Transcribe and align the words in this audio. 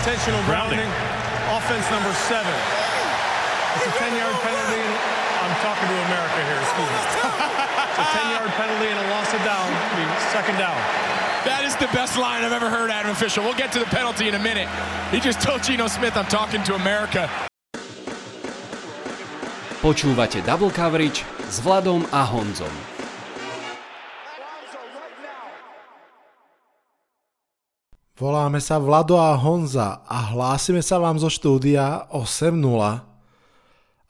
Intentional 0.00 0.42
grounding. 0.44 0.88
Offense 1.52 1.84
number 1.90 2.10
seven. 2.24 2.56
It's 3.76 3.84
a 3.84 3.90
10-yard 4.00 4.32
penalty. 4.40 4.80
I'm 5.44 5.54
talking 5.60 5.88
to 5.88 5.96
America 6.08 6.40
here, 6.40 6.56
excuse 6.56 6.88
me. 6.88 7.00
It's 7.04 8.00
a 8.00 8.08
10-yard 8.08 8.50
penalty 8.56 8.88
and 8.88 8.96
a 8.96 9.10
loss 9.10 9.28
of 9.34 9.44
down. 9.44 9.68
Second 10.32 10.56
down. 10.56 10.76
That 11.44 11.64
is 11.66 11.76
the 11.76 11.86
best 11.92 12.16
line 12.16 12.44
I've 12.44 12.52
ever 12.52 12.70
heard 12.70 12.90
Adam 12.90 13.10
of 13.10 13.16
an 13.16 13.22
official. 13.22 13.44
We'll 13.44 13.52
get 13.52 13.72
to 13.72 13.78
the 13.78 13.84
penalty 13.84 14.28
in 14.28 14.34
a 14.34 14.38
minute. 14.38 14.68
He 15.10 15.20
just 15.20 15.42
told 15.42 15.62
Geno 15.62 15.86
Smith 15.86 16.16
I'm 16.16 16.24
talking 16.24 16.62
to 16.64 16.74
America. 16.76 17.28
Počúvate 19.82 20.42
Double 20.46 20.70
Coverage 20.70 21.24
s 21.46 21.60
Vladom 21.60 22.04
a 22.04 22.24
Honzom. 22.24 22.99
Voláme 28.20 28.60
sa 28.60 28.76
Vlado 28.76 29.16
a 29.16 29.32
Honza 29.32 30.04
a 30.04 30.36
hlásime 30.36 30.84
sa 30.84 31.00
vám 31.00 31.16
zo 31.16 31.32
štúdia 31.32 32.04
8.0. 32.12 32.52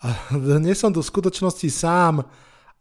A 0.02 0.06
dnes 0.34 0.82
som 0.82 0.90
tu 0.90 0.98
v 0.98 1.06
skutočnosti 1.14 1.70
sám 1.70 2.26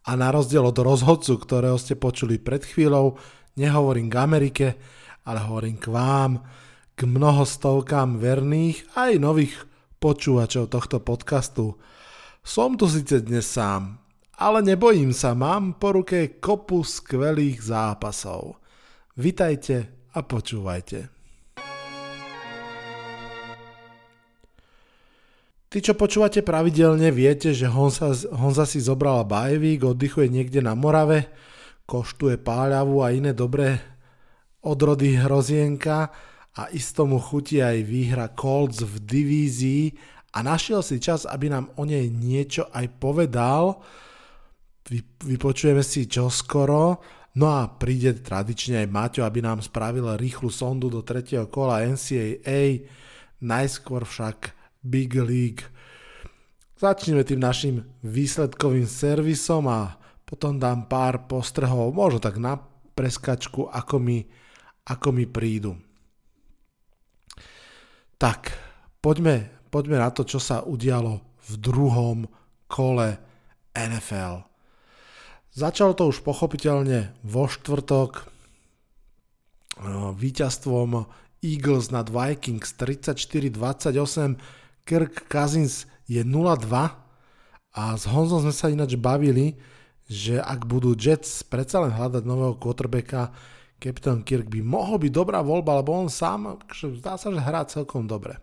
a 0.02 0.12
na 0.18 0.34
rozdiel 0.34 0.66
od 0.66 0.74
rozhodcu, 0.74 1.38
ktorého 1.38 1.78
ste 1.78 1.94
počuli 1.94 2.42
pred 2.42 2.66
chvíľou, 2.66 3.22
nehovorím 3.62 4.10
k 4.10 4.16
Amerike, 4.18 4.68
ale 5.22 5.46
hovorím 5.46 5.78
k 5.78 5.94
vám, 5.94 6.42
k 6.98 7.06
mnohostovkám 7.06 8.18
verných 8.18 8.98
aj 8.98 9.22
nových 9.22 9.54
počúvačov 10.02 10.74
tohto 10.74 10.98
podcastu. 10.98 11.78
Som 12.42 12.74
tu 12.74 12.90
síce 12.90 13.22
dnes 13.22 13.46
sám, 13.46 14.02
ale 14.34 14.66
nebojím 14.66 15.14
sa, 15.14 15.38
mám 15.38 15.78
po 15.78 15.94
ruke 15.94 16.42
kopu 16.42 16.82
skvelých 16.82 17.62
zápasov. 17.62 18.58
Vitajte 19.14 20.10
a 20.18 20.26
počúvajte. 20.26 21.19
Tí, 25.70 25.86
čo 25.86 25.94
počúvate 25.94 26.42
pravidelne, 26.42 27.14
viete, 27.14 27.54
že 27.54 27.70
Honza, 27.70 28.10
Honza 28.34 28.66
si 28.66 28.82
zobrala 28.82 29.22
bajvík, 29.22 29.86
oddychuje 29.86 30.26
niekde 30.26 30.66
na 30.66 30.74
Morave, 30.74 31.30
koštuje 31.86 32.42
páľavu 32.42 33.06
a 33.06 33.14
iné 33.14 33.38
dobré 33.38 33.78
odrody 34.66 35.14
hrozienka 35.14 36.10
a 36.58 36.74
istomu 36.74 37.22
chutí 37.22 37.62
aj 37.62 37.86
výhra 37.86 38.34
Colts 38.34 38.82
v 38.82 38.98
divízii 38.98 39.94
a 40.34 40.42
našiel 40.42 40.82
si 40.82 40.98
čas, 40.98 41.30
aby 41.30 41.54
nám 41.54 41.70
o 41.78 41.86
nej 41.86 42.10
niečo 42.10 42.66
aj 42.74 42.90
povedal. 42.98 43.78
Vy, 44.90 45.06
vypočujeme 45.22 45.86
si 45.86 46.10
čoskoro. 46.10 46.98
No 47.38 47.46
a 47.46 47.70
príde 47.70 48.18
tradične 48.18 48.82
aj 48.82 48.88
Maťo, 48.90 49.22
aby 49.22 49.46
nám 49.46 49.62
spravil 49.62 50.18
rýchlu 50.18 50.50
sondu 50.50 50.90
do 50.90 51.06
tretieho 51.06 51.46
kola 51.46 51.86
NCAA, 51.86 52.90
najskôr 53.46 54.02
však 54.10 54.58
Big 54.84 55.12
League. 55.16 55.68
Začneme 56.80 57.28
tým 57.28 57.44
našim 57.44 57.84
výsledkovým 58.04 58.88
servisom 58.88 59.68
a 59.68 60.00
potom 60.24 60.56
dám 60.56 60.88
pár 60.88 61.28
postrehov, 61.28 61.92
možno 61.92 62.24
tak 62.24 62.40
na 62.40 62.56
preskačku, 62.96 63.68
ako 63.68 64.00
mi, 64.00 64.24
ako 64.88 65.08
mi 65.12 65.26
prídu. 65.28 65.76
Tak, 68.20 68.52
poďme, 69.04 69.68
poďme 69.72 70.00
na 70.00 70.12
to, 70.12 70.28
čo 70.28 70.40
sa 70.40 70.64
udialo 70.64 71.20
v 71.40 71.52
druhom 71.60 72.28
kole 72.68 73.20
NFL. 73.76 74.44
Začalo 75.56 75.98
to 75.98 76.12
už 76.12 76.22
pochopiteľne 76.24 77.16
vo 77.26 77.50
štvrtok 77.50 78.12
eh, 78.20 78.26
víťazstvom 80.16 81.08
Eagles 81.40 81.92
nad 81.96 82.12
Vikings 82.12 82.76
34-28 82.76 84.59
Kirk 84.90 85.30
Cousins 85.30 85.86
je 86.10 86.26
0-2 86.26 86.66
a 87.78 87.84
s 87.94 88.10
Honzom 88.10 88.42
sme 88.42 88.50
sa 88.50 88.74
ináč 88.74 88.98
bavili, 88.98 89.54
že 90.10 90.42
ak 90.42 90.66
budú 90.66 90.98
Jets 90.98 91.46
predsa 91.46 91.86
len 91.86 91.94
hľadať 91.94 92.26
nového 92.26 92.58
quarterbacka, 92.58 93.30
Captain 93.78 94.26
Kirk 94.26 94.50
by 94.50 94.66
mohol 94.66 94.98
byť 94.98 95.12
dobrá 95.14 95.46
voľba, 95.46 95.86
lebo 95.86 95.94
on 95.94 96.10
sám, 96.10 96.58
zdá 96.74 97.22
sa, 97.22 97.30
že 97.30 97.38
hrá 97.38 97.62
celkom 97.70 98.10
dobre. 98.10 98.42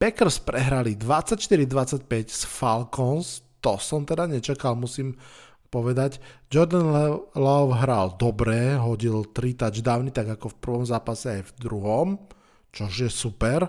Packers 0.00 0.40
prehrali 0.40 0.96
24-25 0.96 2.08
s 2.32 2.48
Falcons, 2.48 3.44
to 3.60 3.76
som 3.76 4.08
teda 4.08 4.24
nečakal, 4.24 4.72
musím 4.72 5.20
povedať. 5.68 6.16
Jordan 6.48 6.88
Love 7.36 7.76
hral 7.84 8.16
dobre, 8.16 8.80
hodil 8.80 9.28
3 9.28 9.60
touchdowny, 9.60 10.08
tak 10.08 10.40
ako 10.40 10.56
v 10.56 10.60
prvom 10.64 10.84
zápase 10.88 11.36
aj 11.36 11.52
v 11.52 11.56
druhom, 11.60 12.08
čož 12.72 13.04
je 13.06 13.10
super. 13.12 13.68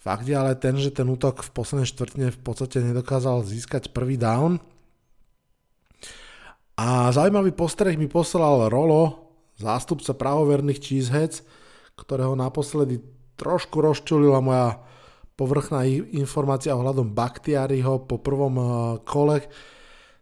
Fakt 0.00 0.24
je 0.24 0.32
ale 0.32 0.56
ten, 0.56 0.80
že 0.80 0.88
ten 0.88 1.04
útok 1.04 1.44
v 1.44 1.52
poslednej 1.52 1.84
štvrtine 1.84 2.32
v 2.32 2.40
podstate 2.40 2.80
nedokázal 2.80 3.44
získať 3.44 3.92
prvý 3.92 4.16
down. 4.16 4.56
A 6.80 7.12
zaujímavý 7.12 7.52
postreh 7.52 8.00
mi 8.00 8.08
poslal 8.08 8.72
Rolo, 8.72 9.28
zástupca 9.60 10.16
pravoverných 10.16 10.80
cheeseheads, 10.80 11.44
ktorého 12.00 12.32
naposledy 12.32 13.04
trošku 13.36 13.84
rozčulila 13.84 14.40
moja 14.40 14.80
povrchná 15.36 15.84
informácia 16.16 16.72
ohľadom 16.72 17.12
Baktiariho 17.12 18.08
po 18.08 18.16
prvom 18.24 18.54
eh, 18.56 18.66
kole, 19.04 19.44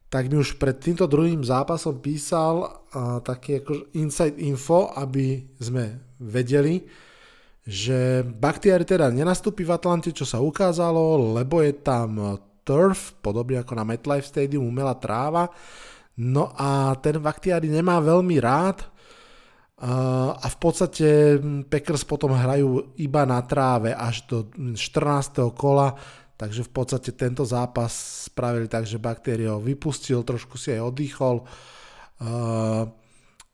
tak 0.09 0.27
mi 0.27 0.43
už 0.43 0.59
pred 0.59 0.75
týmto 0.83 1.05
druhým 1.05 1.45
zápasom 1.45 2.01
písal 2.01 2.65
uh, 2.65 3.21
taký 3.21 3.61
ako 3.61 3.93
inside 3.93 4.41
info, 4.41 4.89
aby 4.97 5.45
sme 5.61 6.01
vedeli, 6.17 6.81
že 7.69 8.25
Bakhtiari 8.25 8.89
teda 8.89 9.13
nenastúpi 9.13 9.61
v 9.61 9.77
Atlante, 9.77 10.09
čo 10.09 10.25
sa 10.25 10.41
ukázalo, 10.41 11.37
lebo 11.37 11.61
je 11.61 11.77
tam 11.77 12.41
turf, 12.65 13.13
podobne 13.21 13.61
ako 13.61 13.77
na 13.77 13.85
MetLife 13.85 14.25
Stadium, 14.25 14.65
umelá 14.65 14.97
tráva. 14.97 15.53
No 16.17 16.49
a 16.57 16.97
ten 17.05 17.21
Bakhtiari 17.21 17.69
nemá 17.69 18.01
veľmi 18.01 18.41
rád 18.41 18.89
a 19.79 20.47
v 20.49 20.57
podstate 20.59 21.39
Packers 21.69 22.03
potom 22.03 22.35
hrajú 22.35 22.99
iba 22.99 23.23
na 23.29 23.39
tráve 23.45 23.95
až 23.95 24.25
do 24.27 24.51
14. 24.75 25.39
kola, 25.53 25.95
takže 26.41 26.67
v 26.67 26.73
podstate 26.73 27.15
tento 27.15 27.45
zápas 27.45 27.93
spravili 28.27 28.67
tak, 28.67 28.89
že 28.89 28.99
Bakhtiari 28.99 29.45
ho 29.45 29.63
vypustil, 29.63 30.25
trošku 30.25 30.57
si 30.57 30.73
aj 30.73 30.83
oddychol. 30.83 31.47
Uh, 32.19 32.91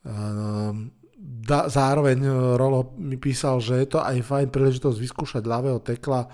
uh, 0.08 1.03
da, 1.24 1.72
zároveň 1.72 2.18
e, 2.20 2.30
Rolo 2.60 2.92
mi 3.00 3.16
písal, 3.16 3.64
že 3.64 3.80
je 3.80 3.96
to 3.96 3.98
aj 4.04 4.20
fajn 4.20 4.48
príležitosť 4.52 4.98
vyskúšať 5.00 5.42
ľavého 5.48 5.80
tekla 5.80 6.28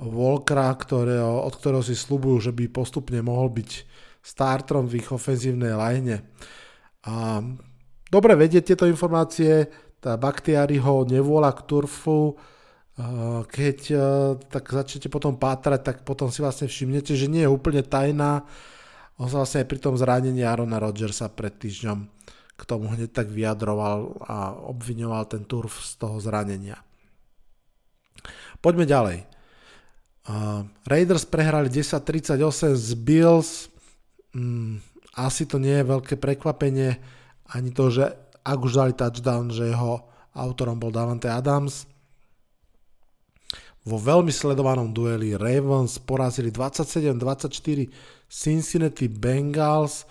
Volkra, 0.00 0.72
ktorého, 0.74 1.44
od 1.44 1.54
ktorého 1.54 1.84
si 1.84 1.94
slubujú, 1.94 2.50
že 2.50 2.52
by 2.56 2.72
postupne 2.72 3.20
mohol 3.22 3.52
byť 3.52 3.70
startrom 4.24 4.88
v 4.88 5.04
ich 5.04 5.08
ofenzívnej 5.12 5.76
line. 5.76 6.24
A 7.04 7.44
dobre 8.08 8.32
vedieť 8.34 8.74
tieto 8.74 8.88
informácie, 8.88 9.68
tá 10.00 10.16
Baktiari 10.16 10.80
ho 10.80 11.04
nevôľa 11.04 11.52
k 11.52 11.60
turfu, 11.68 12.34
keď 13.46 13.78
e, 13.92 13.96
tak 14.50 14.64
začnete 14.66 15.06
potom 15.06 15.38
pátrať, 15.38 15.80
tak 15.86 15.96
potom 16.02 16.28
si 16.32 16.42
vlastne 16.42 16.66
všimnete, 16.66 17.14
že 17.14 17.30
nie 17.30 17.46
je 17.46 17.52
úplne 17.52 17.80
tajná. 17.84 18.44
On 19.20 19.28
sa 19.28 19.44
vlastne 19.44 19.64
aj 19.64 19.68
pri 19.68 19.78
tom 19.80 19.94
zranení 20.00 20.42
Arona 20.44 20.80
Rodgersa 20.80 21.28
pred 21.28 21.52
týždňom 21.60 22.20
k 22.60 22.68
tomu 22.68 22.92
hneď 22.92 23.08
tak 23.08 23.32
vyjadroval 23.32 24.20
a 24.28 24.52
obviňoval 24.68 25.24
ten 25.32 25.48
turf 25.48 25.80
z 25.80 25.96
toho 25.96 26.20
zranenia. 26.20 26.76
Poďme 28.60 28.84
ďalej. 28.84 29.18
Uh, 30.28 30.68
Raiders 30.84 31.24
prehrali 31.24 31.72
10-38 31.72 32.76
z 32.76 32.90
Bills. 33.00 33.72
Mm, 34.36 34.84
asi 35.16 35.48
to 35.48 35.56
nie 35.56 35.80
je 35.80 35.88
veľké 35.88 36.20
prekvapenie, 36.20 37.00
ani 37.50 37.72
to, 37.72 37.88
že 37.88 38.04
ak 38.44 38.58
už 38.60 38.72
dali 38.76 38.92
touchdown, 38.92 39.48
že 39.48 39.72
jeho 39.72 40.04
autorom 40.36 40.76
bol 40.76 40.92
Davante 40.92 41.32
Adams. 41.32 41.88
Vo 43.80 43.96
veľmi 43.96 44.28
sledovanom 44.28 44.92
dueli 44.92 45.34
Ravens 45.34 45.96
porazili 45.96 46.52
27-24 46.52 47.88
Cincinnati 48.28 49.08
Bengals. 49.08 50.04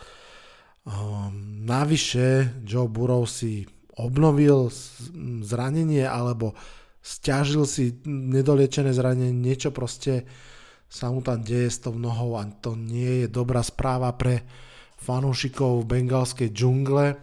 Um, 0.88 1.66
navyše 1.68 2.56
Joe 2.64 2.88
Burrow 2.88 3.28
si 3.28 3.68
obnovil 4.00 4.72
zranenie 5.44 6.08
alebo 6.08 6.56
stiažil 7.04 7.68
si 7.68 8.00
nedoliečené 8.08 8.96
zranenie, 8.96 9.36
niečo 9.36 9.76
proste 9.76 10.24
sa 10.90 11.12
mu 11.14 11.22
tam 11.22 11.44
deje 11.44 11.70
s 11.70 11.84
tou 11.84 11.94
nohou 12.00 12.40
a 12.40 12.48
to 12.48 12.74
nie 12.74 13.24
je 13.24 13.28
dobrá 13.30 13.62
správa 13.62 14.10
pre 14.16 14.48
fanúšikov 14.98 15.86
bengalskej 15.86 16.50
džungle. 16.50 17.20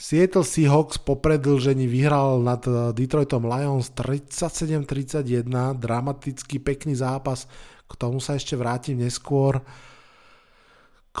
Seattle 0.00 0.48
Seahawks 0.48 0.96
po 0.96 1.20
predlžení 1.20 1.84
vyhral 1.84 2.40
nad 2.40 2.64
eh, 2.64 2.96
Detroitom 2.96 3.44
Lions 3.44 3.92
37-31, 3.92 5.44
dramatický 5.76 6.56
pekný 6.56 6.96
zápas, 6.96 7.44
k 7.84 7.92
tomu 8.00 8.16
sa 8.16 8.40
ešte 8.40 8.56
vrátim 8.56 8.96
neskôr. 8.96 9.60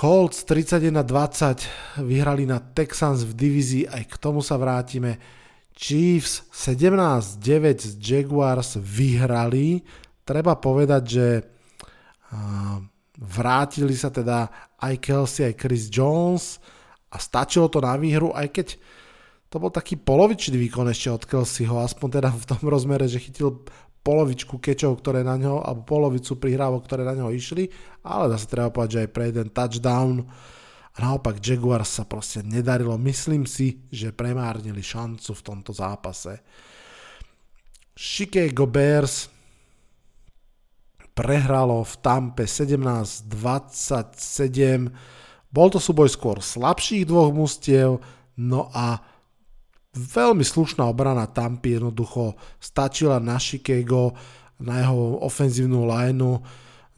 Colts 0.00 0.48
31-20 0.48 2.00
vyhrali 2.08 2.48
na 2.48 2.56
Texans 2.56 3.20
v 3.20 3.36
divízii, 3.36 3.84
aj 3.84 4.08
k 4.08 4.14
tomu 4.16 4.40
sa 4.40 4.56
vrátime. 4.56 5.20
Chiefs 5.76 6.48
17-9 6.56 7.36
z 7.84 7.92
Jaguars 8.00 8.80
vyhrali. 8.80 9.84
Treba 10.24 10.56
povedať, 10.56 11.02
že 11.04 11.26
vrátili 13.20 13.92
sa 13.92 14.08
teda 14.08 14.48
aj 14.80 15.04
Kelsey, 15.04 15.52
aj 15.52 15.60
Chris 15.60 15.92
Jones 15.92 16.56
a 17.12 17.20
stačilo 17.20 17.68
to 17.68 17.84
na 17.84 17.92
výhru, 18.00 18.32
aj 18.32 18.56
keď 18.56 18.80
to 19.52 19.60
bol 19.60 19.68
taký 19.68 20.00
polovičný 20.00 20.56
výkon 20.56 20.88
ešte 20.88 21.12
od 21.12 21.28
Kelseyho, 21.28 21.76
aspoň 21.76 22.08
teda 22.24 22.32
v 22.32 22.48
tom 22.48 22.64
rozmere, 22.72 23.04
že 23.04 23.20
chytil 23.20 23.68
polovičku 24.00 24.56
kečov, 24.58 25.04
ktoré 25.04 25.20
na 25.20 25.36
ňo, 25.36 25.60
alebo 25.60 25.84
polovicu 25.84 26.40
prihrávok, 26.40 26.88
ktoré 26.88 27.04
na 27.04 27.12
ňo 27.16 27.32
išli, 27.32 27.68
ale 28.04 28.32
zase 28.32 28.48
treba 28.48 28.72
povedať, 28.72 28.92
že 28.96 29.02
aj 29.04 29.10
pre 29.12 29.24
jeden 29.28 29.48
touchdown 29.52 30.24
a 30.90 30.98
naopak 30.98 31.38
Jaguars 31.38 32.00
sa 32.00 32.04
proste 32.08 32.42
nedarilo. 32.42 32.98
Myslím 32.98 33.46
si, 33.46 33.86
že 33.92 34.10
premárnili 34.10 34.82
šancu 34.82 35.36
v 35.36 35.44
tomto 35.44 35.70
zápase. 35.70 36.42
Chicago 37.94 38.66
Bears 38.66 39.30
prehralo 41.12 41.84
v 41.84 41.94
Tampe 42.00 42.48
17-27. 42.48 44.88
Bol 45.52 45.68
to 45.68 45.82
súboj 45.82 46.08
skôr 46.08 46.40
slabších 46.40 47.04
dvoch 47.04 47.28
mustiev, 47.34 48.00
no 48.40 48.72
a 48.72 49.04
veľmi 49.94 50.46
slušná 50.46 50.86
obrana 50.86 51.26
Tampy 51.26 51.78
jednoducho 51.78 52.38
stačila 52.62 53.18
na 53.18 53.38
Chicago, 53.42 54.14
na 54.62 54.84
jeho 54.84 55.18
ofenzívnu 55.24 55.88
lineu. 55.88 56.38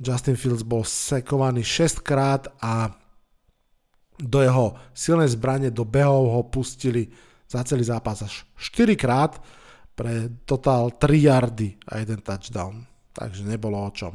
Justin 0.02 0.34
Fields 0.34 0.66
bol 0.66 0.82
sekovaný 0.82 1.62
6 1.62 2.02
krát 2.02 2.50
a 2.58 2.90
do 4.18 4.38
jeho 4.42 4.74
silnej 4.92 5.30
zbrane, 5.30 5.70
do 5.70 5.86
behov 5.86 6.30
ho 6.30 6.42
pustili 6.50 7.08
za 7.46 7.62
celý 7.64 7.86
zápas 7.86 8.22
až 8.22 8.44
4 8.58 8.98
krát 8.98 9.38
pre 9.94 10.28
total 10.44 10.90
3 10.98 11.28
yardy 11.28 11.78
a 11.86 12.02
jeden 12.02 12.20
touchdown. 12.20 12.82
Takže 13.12 13.44
nebolo 13.44 13.76
o 13.78 13.90
čom. 13.92 14.14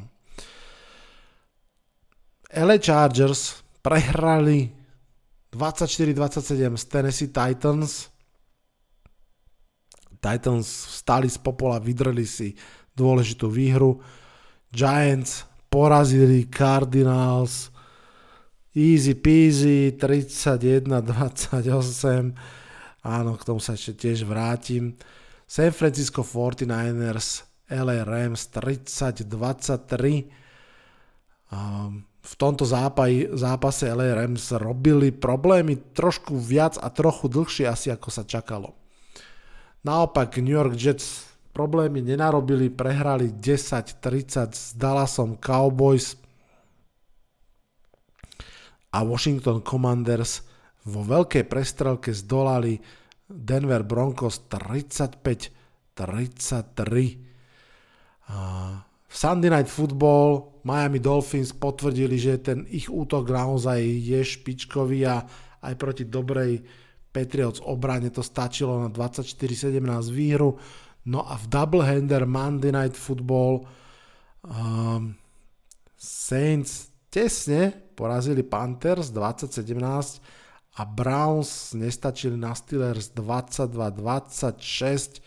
LA 2.51 2.77
Chargers 2.79 3.61
prehrali 3.81 4.71
24-27 5.53 6.77
z 6.77 6.85
Tennessee 6.85 7.31
Titans 7.31 8.16
Titans 10.17 10.67
vstali 10.91 11.29
z 11.29 11.37
popola, 11.39 11.79
vydreli 11.79 12.25
si 12.25 12.57
dôležitú 12.97 13.47
výhru. 13.47 14.01
Giants 14.73 15.45
porazili 15.71 16.49
Cardinals 16.49 17.69
easy 18.77 19.17
peasy 19.17 19.97
31-28 19.97 22.37
áno, 23.07 23.39
k 23.39 23.43
tomu 23.47 23.63
sa 23.63 23.73
ešte 23.73 24.05
tiež 24.05 24.27
vrátim. 24.27 24.93
San 25.47 25.71
Francisco 25.71 26.27
49ers 26.27 27.47
LA 27.71 28.03
Rams 28.03 28.51
30-23 28.51 30.27
v 32.27 32.33
tomto 32.35 32.67
zápase 32.67 33.83
LA 33.87 34.11
Rams 34.11 34.51
robili 34.59 35.15
problémy 35.15 35.95
trošku 35.95 36.35
viac 36.35 36.75
a 36.75 36.91
trochu 36.91 37.31
dlhšie 37.31 37.71
asi 37.71 37.87
ako 37.87 38.11
sa 38.11 38.27
čakalo. 38.27 38.75
Naopak 39.87 40.43
New 40.43 40.51
York 40.51 40.75
Jets 40.75 41.23
problémy 41.55 42.03
nenarobili, 42.03 42.67
prehrali 42.67 43.31
10-30 43.31 44.51
s 44.51 44.75
Dallasom 44.75 45.39
Cowboys 45.39 46.19
a 48.91 48.99
Washington 49.07 49.63
Commanders 49.63 50.43
vo 50.83 51.07
veľkej 51.07 51.47
prestrelke 51.47 52.11
zdolali 52.11 52.75
Denver 53.31 53.87
Broncos 53.87 54.43
35-33. 54.51 55.95
V 59.07 59.15
Sunday 59.15 59.47
Night 59.47 59.71
Football 59.71 60.59
Miami 60.67 60.99
Dolphins 60.99 61.55
potvrdili, 61.55 62.19
že 62.19 62.43
ten 62.43 62.67
ich 62.67 62.91
útok 62.91 63.31
naozaj 63.31 63.79
je 63.79 64.19
špičkový 64.19 65.07
a 65.07 65.23
aj 65.63 65.73
proti 65.79 66.03
dobrej 66.03 66.59
Patriots 67.17 67.65
obrane 67.65 68.13
to 68.13 68.21
stačilo 68.21 68.77
na 68.77 68.93
24-17 68.93 69.81
výhru. 70.13 70.53
No 71.09 71.25
a 71.25 71.33
v 71.33 71.49
doublehander 71.49 72.29
Monday 72.29 72.69
Night 72.69 72.93
Football 72.93 73.65
um, 74.45 75.17
Saints 75.97 76.93
tesne 77.09 77.73
porazili 77.97 78.45
Panthers 78.45 79.09
2017 79.09 80.37
a 80.77 80.85
Browns 80.85 81.73
nestačili 81.73 82.37
na 82.37 82.53
Steelers 82.53 83.09
22-26. 83.17 85.17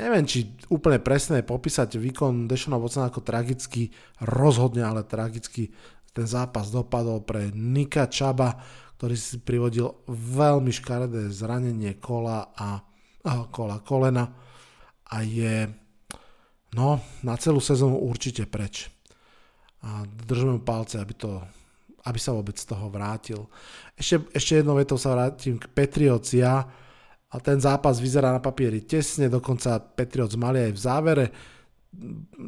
Neviem, 0.00 0.24
či 0.24 0.48
úplne 0.72 0.96
presne 1.00 1.44
popísať 1.44 2.00
výkon 2.00 2.48
Dešona 2.48 2.80
Watsona 2.80 3.12
ako 3.12 3.20
tragický, 3.20 3.92
rozhodne 4.24 4.80
ale 4.84 5.04
tragický. 5.04 5.68
Ten 6.16 6.24
zápas 6.24 6.72
dopadol 6.72 7.20
pre 7.20 7.52
Nika 7.52 8.08
Čaba, 8.08 8.56
ktorý 8.96 9.16
si 9.16 9.36
privodil 9.40 9.92
veľmi 10.08 10.72
škaredé 10.72 11.28
zranenie 11.28 12.00
kola 12.00 12.52
a, 12.56 12.80
a 13.28 13.32
kola 13.52 13.84
kolena 13.84 14.24
a 15.12 15.16
je 15.20 15.68
no, 16.72 16.98
na 17.22 17.34
celú 17.36 17.60
sezónu 17.60 18.00
určite 18.00 18.48
preč. 18.48 18.88
A 19.86 20.02
držme 20.04 20.58
mu 20.58 20.60
palce, 20.64 20.98
aby, 20.98 21.14
to, 21.14 21.38
aby 22.08 22.18
sa 22.18 22.34
vôbec 22.34 22.56
z 22.58 22.66
toho 22.66 22.88
vrátil. 22.90 23.46
Ešte, 23.94 24.32
ešte 24.34 24.52
jednou 24.58 24.74
vetou 24.80 24.98
sa 24.98 25.14
vrátim 25.14 25.60
k 25.60 25.70
Patriots 25.70 26.34
ja 26.34 26.64
a 27.30 27.36
ten 27.38 27.60
zápas 27.60 28.00
vyzerá 28.00 28.32
na 28.32 28.40
papieri 28.42 28.82
tesne, 28.82 29.30
dokonca 29.30 29.78
Patriots 29.78 30.34
mali 30.34 30.66
aj 30.66 30.72
v 30.72 30.80
závere 30.80 31.26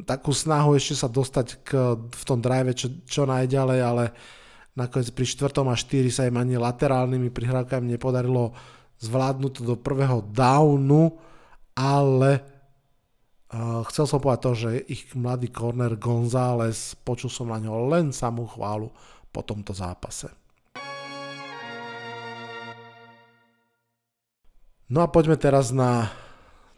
takú 0.05 0.31
snahu 0.33 0.77
ešte 0.77 0.93
sa 0.97 1.09
dostať 1.09 1.47
k, 1.65 1.69
v 1.97 2.23
tom 2.25 2.39
drive 2.39 2.73
čo, 2.77 2.87
čo 3.05 3.25
najďalej, 3.25 3.79
ale 3.81 4.03
Nakoniec 4.79 5.11
pri 5.11 5.27
4. 5.27 5.59
a 5.59 5.75
4 5.75 6.07
sa 6.07 6.23
im 6.23 6.39
ani 6.39 6.55
laterálnymi 6.55 7.35
prihrávkami 7.35 7.99
nepodarilo 7.99 8.55
zvládnuť 9.03 9.51
to 9.59 9.61
do 9.67 9.75
prvého 9.75 10.23
downu, 10.31 11.19
ale 11.75 12.39
uh, 13.51 13.83
chcel 13.91 14.07
som 14.07 14.23
povedať 14.23 14.39
to, 14.39 14.51
že 14.55 14.71
ich 14.87 15.11
mladý 15.19 15.51
corner 15.51 15.99
González, 15.99 16.95
počul 17.03 17.27
som 17.27 17.51
na 17.51 17.59
ňo 17.59 17.91
len 17.91 18.15
samú 18.15 18.47
chválu 18.47 18.87
po 19.35 19.43
tomto 19.43 19.75
zápase. 19.75 20.31
No 24.87 25.03
a 25.03 25.11
poďme 25.11 25.35
teraz 25.35 25.75
na 25.75 26.07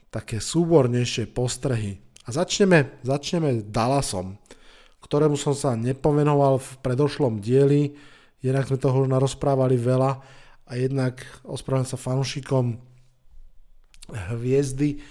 také 0.10 0.42
súbornejšie 0.42 1.30
postrehy. 1.30 2.02
A 2.26 2.34
začneme, 2.34 2.98
začneme 3.06 3.62
Dallasom 3.62 4.41
ktorému 5.12 5.36
som 5.36 5.52
sa 5.52 5.76
nepovenoval 5.76 6.56
v 6.64 6.72
predošlom 6.80 7.44
dieli, 7.44 8.00
jednak 8.40 8.72
sme 8.72 8.80
toho 8.80 9.04
už 9.04 9.12
narozprávali 9.12 9.76
veľa 9.76 10.24
a 10.64 10.72
jednak 10.80 11.20
ospravedlňujem 11.44 11.92
sa 11.92 12.00
fanúšikom 12.00 12.80
hviezdy, 14.40 15.04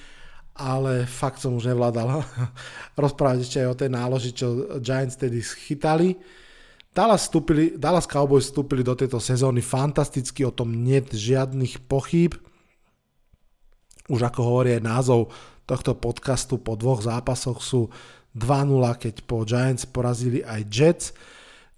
ale 0.57 1.05
fakt 1.05 1.45
som 1.45 1.53
už 1.53 1.69
nevládal 1.69 2.25
rozprávať 3.05 3.45
ešte 3.45 3.59
aj 3.61 3.69
o 3.69 3.77
tej 3.77 3.91
náloži, 3.93 4.31
čo 4.33 4.81
Giants 4.81 5.21
tedy 5.21 5.45
schytali. 5.45 6.17
Dallas, 6.97 7.29
vstúpili, 7.29 7.77
Dallas 7.77 8.09
Cowboys 8.09 8.49
vstúpili 8.49 8.81
do 8.81 8.97
tejto 8.97 9.21
sezóny 9.21 9.61
fantasticky, 9.61 10.49
o 10.49 10.57
tom 10.57 10.81
nie 10.81 11.05
žiadnych 11.05 11.85
pochýb. 11.85 12.41
Už 14.09 14.25
ako 14.25 14.41
hovorí 14.49 14.81
aj 14.81 14.83
názov 14.83 15.29
tohto 15.69 15.93
podcastu, 15.93 16.57
po 16.57 16.73
dvoch 16.75 17.05
zápasoch 17.05 17.61
sú 17.61 17.93
2-0, 18.37 19.03
keď 19.03 19.15
po 19.27 19.43
Giants 19.43 19.89
porazili 19.91 20.45
aj 20.47 20.61
Jets. 20.71 21.07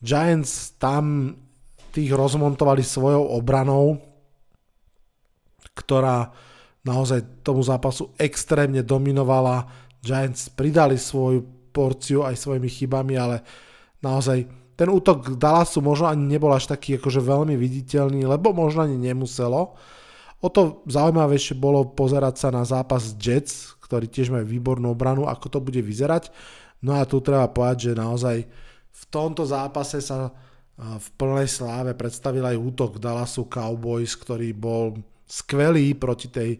Giants 0.03 0.77
tam 0.77 1.37
tých 1.93 2.13
rozmontovali 2.13 2.81
svojou 2.85 3.37
obranou, 3.37 4.01
ktorá 5.73 6.33
naozaj 6.83 7.45
tomu 7.47 7.63
zápasu 7.65 8.13
extrémne 8.19 8.83
dominovala. 8.83 9.69
Giants 10.03 10.51
pridali 10.51 10.99
svoju 10.99 11.71
porciu 11.71 12.27
aj 12.27 12.37
svojimi 12.37 12.69
chybami, 12.69 13.15
ale 13.17 13.41
naozaj 14.05 14.45
ten 14.77 14.89
útok 14.91 15.39
Dallasu 15.39 15.79
možno 15.79 16.11
ani 16.11 16.27
nebol 16.27 16.51
až 16.51 16.69
taký 16.69 16.99
akože 16.99 17.23
veľmi 17.23 17.55
viditeľný, 17.55 18.27
lebo 18.27 18.51
možno 18.51 18.85
ani 18.85 18.99
nemuselo. 18.99 19.79
O 20.43 20.49
to 20.51 20.83
zaujímavejšie 20.91 21.55
bolo 21.55 21.87
pozerať 21.95 22.35
sa 22.35 22.49
na 22.51 22.67
zápas 22.67 23.15
Jets, 23.15 23.79
ktorí 23.93 24.09
tiež 24.09 24.33
majú 24.33 24.49
výbornú 24.49 24.97
obranu, 24.97 25.29
ako 25.29 25.53
to 25.53 25.59
bude 25.61 25.85
vyzerať. 25.85 26.33
No 26.81 26.97
a 26.97 27.05
tu 27.05 27.21
treba 27.21 27.45
povedať, 27.53 27.93
že 27.93 28.01
naozaj 28.01 28.37
v 28.89 29.05
tomto 29.13 29.45
zápase 29.45 30.01
sa 30.01 30.33
v 30.81 31.09
plnej 31.21 31.45
sláve 31.45 31.93
predstavil 31.93 32.41
aj 32.41 32.57
útok 32.57 32.97
Dallasu 32.97 33.45
Cowboys, 33.53 34.17
ktorý 34.17 34.57
bol 34.57 34.97
skvelý 35.29 35.93
proti 35.93 36.33
tej 36.33 36.57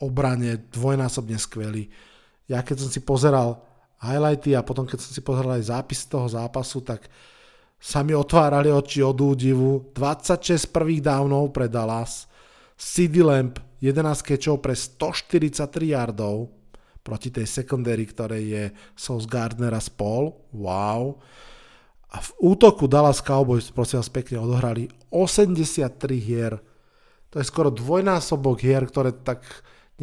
obrane, 0.00 0.72
dvojnásobne 0.72 1.36
skvelý. 1.36 1.92
Ja 2.48 2.64
keď 2.64 2.88
som 2.88 2.90
si 2.90 3.04
pozeral 3.04 3.60
highlighty 4.00 4.56
a 4.56 4.64
potom 4.64 4.88
keď 4.88 5.04
som 5.04 5.12
si 5.12 5.20
pozeral 5.20 5.60
aj 5.60 5.68
zápis 5.68 6.08
toho 6.08 6.24
zápasu, 6.24 6.80
tak 6.80 7.04
sa 7.76 8.00
mi 8.00 8.16
otvárali 8.16 8.72
oči 8.72 9.04
od 9.04 9.20
údivu. 9.20 9.92
26 9.92 10.72
prvých 10.72 11.04
downov 11.04 11.52
pre 11.52 11.68
Dallas, 11.68 12.24
CD 12.80 13.20
Lamp 13.20 13.60
11 13.80 14.24
kečov 14.24 14.60
pre 14.60 14.76
143 14.76 15.96
yardov 15.96 16.59
proti 17.00 17.32
tej 17.32 17.48
secondary, 17.48 18.04
ktorej 18.04 18.42
je 18.44 18.64
Sauce 18.94 19.26
Gardner 19.26 19.72
a 19.72 19.82
spol. 19.82 20.36
Wow. 20.52 21.20
A 22.10 22.18
v 22.18 22.30
útoku 22.42 22.90
Dallas 22.90 23.22
Cowboys, 23.22 23.70
prosím 23.70 24.02
vás 24.02 24.10
pekne, 24.10 24.42
odohrali 24.42 24.90
83 25.14 25.94
hier. 26.18 26.58
To 27.30 27.38
je 27.38 27.46
skoro 27.46 27.70
dvojnásobok 27.70 28.58
hier, 28.58 28.82
ktoré 28.82 29.14
tak 29.14 29.46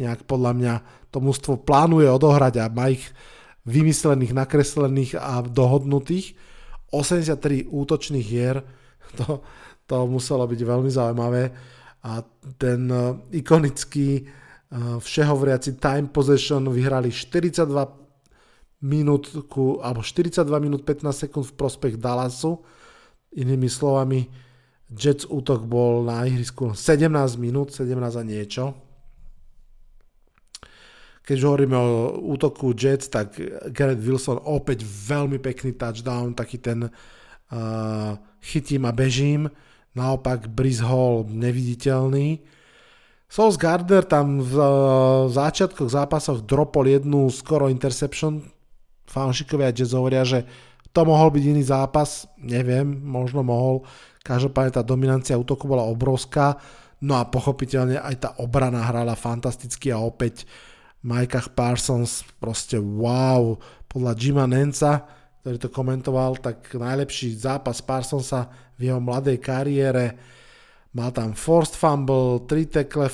nejak 0.00 0.24
podľa 0.24 0.52
mňa 0.56 0.74
to 1.12 1.18
mústvo 1.20 1.60
plánuje 1.60 2.08
odohrať 2.08 2.54
a 2.64 2.72
má 2.72 2.88
ich 2.88 3.04
vymyslených, 3.68 4.32
nakreslených 4.32 5.20
a 5.20 5.44
dohodnutých. 5.44 6.32
83 6.88 7.68
útočných 7.68 8.24
hier, 8.24 8.64
to, 9.20 9.44
to 9.84 9.96
muselo 10.08 10.48
byť 10.48 10.60
veľmi 10.64 10.88
zaujímavé. 10.88 11.52
A 12.08 12.24
ten 12.56 12.88
uh, 12.88 13.20
ikonický 13.28 14.24
uh, 14.72 14.98
všehovriaci 15.00 15.76
time 15.80 16.08
possession 16.08 16.64
vyhrali 16.68 17.12
42 17.12 17.68
minút, 18.84 19.34
alebo 19.82 20.00
42 20.00 20.44
minút 20.62 20.86
15 20.86 21.28
sekúnd 21.28 21.44
v 21.50 21.56
prospech 21.58 21.94
Dallasu. 21.98 22.62
Inými 23.36 23.68
slovami, 23.68 24.28
Jets 24.88 25.28
útok 25.28 25.68
bol 25.68 26.06
na 26.08 26.24
ihrisku 26.24 26.72
17 26.72 27.12
minút, 27.36 27.76
17 27.76 27.92
a 27.92 28.24
niečo 28.24 28.88
keď 31.28 31.44
hovoríme 31.44 31.76
o 31.76 32.16
útoku 32.32 32.72
Jets, 32.72 33.12
tak 33.12 33.36
Garrett 33.68 34.00
Wilson 34.00 34.40
opäť 34.48 34.80
veľmi 34.88 35.36
pekný 35.36 35.76
touchdown, 35.76 36.32
taký 36.32 36.56
ten 36.56 36.88
uh, 36.88 38.16
chytím 38.40 38.88
a 38.88 38.96
bežím. 38.96 39.52
Naopak 39.92 40.48
Brice 40.48 40.80
Hall 40.80 41.28
neviditeľný. 41.28 42.40
Sauce 43.28 43.60
Gardner 43.60 44.08
tam 44.08 44.40
v 44.40 44.56
uh, 44.56 44.68
začiatkoch 45.28 45.92
zápasoch 45.92 46.48
dropol 46.48 46.88
jednu 46.88 47.28
skoro 47.28 47.68
interception. 47.68 48.40
Fanšikovia 49.04 49.68
Jets 49.72 49.92
hovoria, 49.92 50.24
že 50.24 50.48
to 50.96 51.04
mohol 51.04 51.28
byť 51.28 51.44
iný 51.44 51.62
zápas, 51.64 52.24
neviem, 52.40 52.88
možno 52.88 53.44
mohol. 53.44 53.84
Každopádne 54.24 54.80
tá 54.80 54.82
dominancia 54.82 55.36
útoku 55.36 55.68
bola 55.68 55.84
obrovská, 55.84 56.56
no 57.04 57.20
a 57.20 57.28
pochopiteľne 57.28 58.00
aj 58.00 58.16
tá 58.16 58.30
obrana 58.40 58.80
hrala 58.80 59.12
fantasticky 59.12 59.92
a 59.92 60.00
opäť 60.00 60.48
Mikeach 61.04 61.52
Parsons, 61.52 62.24
proste 62.40 62.80
wow, 62.80 63.60
podľa 63.86 64.12
Jima 64.18 64.44
Nenca, 64.48 65.04
ktorý 65.44 65.56
to 65.60 65.68
komentoval, 65.70 66.40
tak 66.42 66.74
najlepší 66.74 67.36
zápas 67.38 67.84
Parsonsa 67.84 68.50
v 68.74 68.90
jeho 68.90 69.00
mladej 69.00 69.38
kariére. 69.38 70.18
Mal 70.96 71.12
tam 71.12 71.36
forced 71.36 71.76
fumble, 71.76 72.48
3 72.48 72.66
tekle 72.80 73.12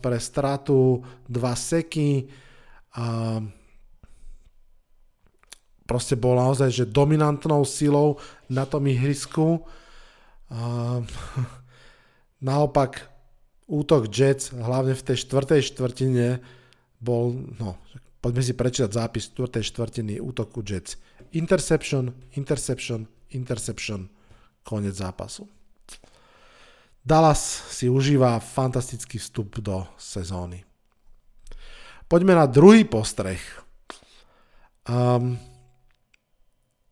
pre 0.00 0.16
stratu, 0.16 1.04
2 1.28 1.56
seky. 1.56 2.24
A 2.96 3.04
proste 5.84 6.16
bol 6.16 6.40
naozaj 6.40 6.70
že 6.72 6.84
dominantnou 6.88 7.66
silou 7.68 8.16
na 8.48 8.64
tom 8.64 8.88
ihrisku. 8.88 9.60
A 10.48 11.02
naopak 12.50 13.10
útok 13.70 14.08
Jets, 14.10 14.50
hlavne 14.50 14.96
v 14.96 15.04
tej 15.04 15.16
štvrtej 15.28 15.60
štvrtine, 15.70 16.28
bol, 17.00 17.32
no, 17.60 17.78
poďme 18.24 18.42
si 18.42 18.52
prečítať 18.52 18.90
zápis 18.92 19.30
4. 19.32 19.62
štvrtiny 19.62 20.18
útoku 20.18 20.64
Jets. 20.64 20.98
Interception, 21.36 22.10
interception, 22.34 23.06
interception, 23.30 24.10
koniec 24.66 24.98
zápasu. 24.98 25.59
Dallas 27.00 27.40
si 27.72 27.88
užíva 27.88 28.38
fantastický 28.38 29.18
vstup 29.18 29.58
do 29.64 29.88
sezóny. 29.96 30.64
Poďme 32.10 32.34
na 32.36 32.46
druhý 32.46 32.84
postreh. 32.84 33.40
Um, 34.84 35.38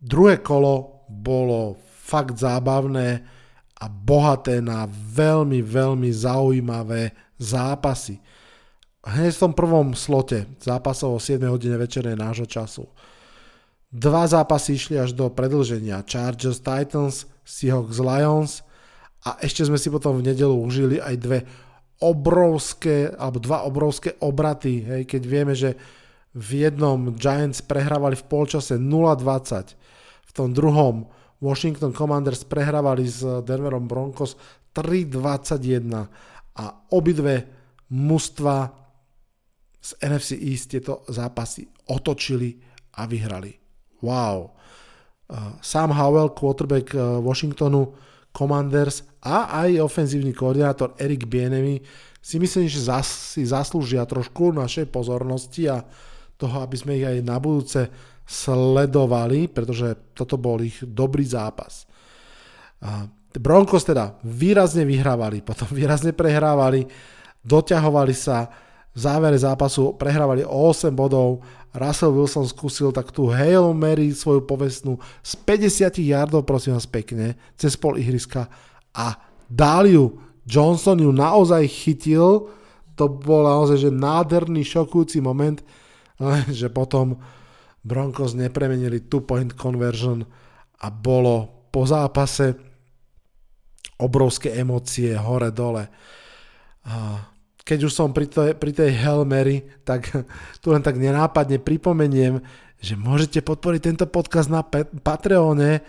druhé 0.01 0.39
kolo 0.41 1.05
bolo 1.11 1.77
fakt 1.85 2.39
zábavné 2.39 3.27
a 3.79 3.85
bohaté 3.87 4.65
na 4.65 4.89
veľmi, 4.91 5.61
veľmi 5.61 6.11
zaujímavé 6.11 7.13
zápasy 7.39 8.19
hneď 9.09 9.33
v 9.35 9.43
tom 9.49 9.53
prvom 9.57 9.97
slote 9.97 10.45
zápasov 10.61 11.17
o 11.17 11.21
7 11.21 11.41
hodine 11.49 11.81
večernej 11.81 12.19
nášho 12.19 12.45
času. 12.45 12.85
Dva 13.89 14.29
zápasy 14.29 14.77
išli 14.77 15.01
až 15.01 15.17
do 15.17 15.33
predlženia. 15.33 16.05
Chargers 16.05 16.61
Titans, 16.61 17.25
Seahawks 17.41 17.97
Lions 17.97 18.61
a 19.27 19.39
ešte 19.43 19.67
sme 19.67 19.81
si 19.81 19.91
potom 19.91 20.19
v 20.19 20.31
nedelu 20.31 20.55
užili 20.55 21.03
aj 21.03 21.15
dve 21.19 21.39
obrovské, 21.99 23.11
alebo 23.11 23.43
dva 23.43 23.67
obrovské 23.67 24.15
obraty, 24.23 24.87
hej, 24.87 25.03
keď 25.11 25.23
vieme, 25.27 25.55
že 25.59 25.75
v 26.39 26.69
jednom 26.69 27.19
Giants 27.19 27.59
prehrávali 27.67 28.15
v 28.15 28.29
polčase 28.31 28.79
0-20, 28.79 29.75
v 30.23 30.31
tom 30.31 30.55
druhom 30.55 31.11
Washington 31.43 31.91
Commanders 31.91 32.47
prehrávali 32.47 33.07
s 33.07 33.23
Denverom 33.43 33.91
Broncos 33.91 34.39
3-21 34.75 35.91
a 36.59 36.65
obidve 36.95 37.47
mužstva 37.91 38.57
z 39.79 39.91
NFC 40.03 40.39
East 40.39 40.71
tieto 40.75 41.07
zápasy 41.07 41.67
otočili 41.91 42.59
a 42.99 43.07
vyhrali. 43.07 43.55
Wow. 44.03 44.55
Uh, 45.29 45.59
Sam 45.63 45.95
Howell, 45.95 46.35
quarterback 46.35 46.95
uh, 46.95 47.23
Washingtonu 47.23 47.95
Commanders 48.39 49.03
a 49.27 49.67
aj 49.67 49.83
ofenzívny 49.83 50.31
koordinátor 50.31 50.95
Erik 50.95 51.27
Bienemy 51.27 51.83
si 52.23 52.39
myslím, 52.39 52.71
že 52.71 52.87
zas, 52.87 53.35
si 53.35 53.43
zaslúžia 53.43 54.07
trošku 54.07 54.55
našej 54.55 54.87
pozornosti 54.95 55.67
a 55.67 55.83
toho, 56.39 56.63
aby 56.63 56.77
sme 56.79 56.95
ich 56.95 57.07
aj 57.07 57.19
na 57.27 57.43
budúce 57.43 57.91
sledovali, 58.23 59.51
pretože 59.51 60.15
toto 60.15 60.39
bol 60.39 60.63
ich 60.63 60.79
dobrý 60.87 61.27
zápas. 61.27 61.89
Broncos 63.35 63.83
teda 63.83 64.15
výrazne 64.23 64.87
vyhrávali, 64.87 65.43
potom 65.49 65.67
výrazne 65.75 66.15
prehrávali, 66.15 66.87
doťahovali 67.43 68.15
sa, 68.15 68.47
v 68.99 69.07
závere 69.07 69.39
zápasu 69.39 69.95
prehrávali 69.95 70.43
o 70.43 70.75
8 70.75 70.91
bodov, 70.91 71.47
Russell 71.71 72.11
Wilson 72.11 72.51
skúsil 72.51 72.91
tak 72.91 73.15
tú 73.15 73.31
Hail 73.31 73.71
Mary 73.71 74.11
svoju 74.11 74.43
povestnú 74.43 74.99
z 75.23 75.39
50 75.47 76.03
yardov, 76.03 76.43
prosím 76.43 76.75
vás 76.75 76.91
pekne, 76.91 77.39
cez 77.55 77.79
pol 77.79 77.95
ihriska 77.95 78.51
a 78.91 79.15
dal 79.47 79.87
ju. 79.87 80.19
Johnson 80.43 80.99
ju 80.99 81.15
naozaj 81.15 81.63
chytil, 81.71 82.51
to 82.99 83.07
bol 83.07 83.47
naozaj 83.47 83.87
že 83.87 83.91
nádherný, 83.95 84.67
šokujúci 84.67 85.23
moment, 85.23 85.63
že 86.51 86.67
potom 86.67 87.23
Broncos 87.87 88.35
nepremenili 88.35 89.07
two 89.07 89.23
point 89.23 89.55
conversion 89.55 90.27
a 90.83 90.91
bolo 90.91 91.71
po 91.71 91.87
zápase 91.87 92.59
obrovské 94.03 94.59
emócie 94.59 95.15
hore-dole 95.15 95.87
keď 97.69 97.85
už 97.85 97.93
som 97.93 98.17
pri, 98.17 98.25
to, 98.25 98.49
pri 98.57 98.73
tej 98.73 98.97
Hail 98.97 99.29
Mary, 99.29 99.61
tak 99.85 100.09
tu 100.65 100.73
len 100.73 100.81
tak 100.81 100.97
nenápadne 100.97 101.61
pripomeniem, 101.61 102.41
že 102.81 102.97
môžete 102.97 103.45
podporiť 103.45 103.93
tento 103.93 104.07
podcast 104.09 104.49
na 104.49 104.65
Patreone 105.05 105.85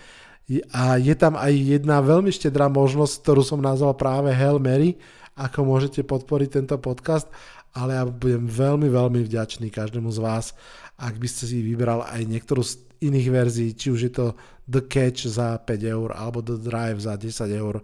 a 0.75 0.99
je 0.99 1.15
tam 1.15 1.39
aj 1.39 1.53
jedna 1.55 2.03
veľmi 2.03 2.35
štedrá 2.35 2.67
možnosť, 2.67 3.23
ktorú 3.23 3.41
som 3.47 3.63
nazval 3.63 3.95
práve 3.95 4.35
Hail 4.35 4.59
Mary, 4.59 4.99
ako 5.39 5.63
môžete 5.63 6.03
podporiť 6.03 6.59
tento 6.59 6.75
podcast, 6.83 7.31
ale 7.71 7.95
ja 7.95 8.03
budem 8.03 8.43
veľmi, 8.49 8.91
veľmi 8.91 9.23
vďačný 9.23 9.71
každému 9.71 10.11
z 10.11 10.19
vás, 10.19 10.51
ak 10.99 11.15
by 11.15 11.27
ste 11.31 11.47
si 11.47 11.63
vybral 11.63 12.03
aj 12.03 12.27
niektorú 12.27 12.59
z 12.59 12.81
iných 12.99 13.27
verzií, 13.31 13.71
či 13.71 13.87
už 13.93 13.99
je 14.09 14.11
to 14.11 14.25
The 14.67 14.83
Catch 14.83 15.31
za 15.31 15.55
5 15.63 15.69
eur, 15.85 16.11
alebo 16.11 16.43
The 16.43 16.59
Drive 16.59 16.99
za 16.99 17.15
10 17.15 17.31
eur. 17.55 17.79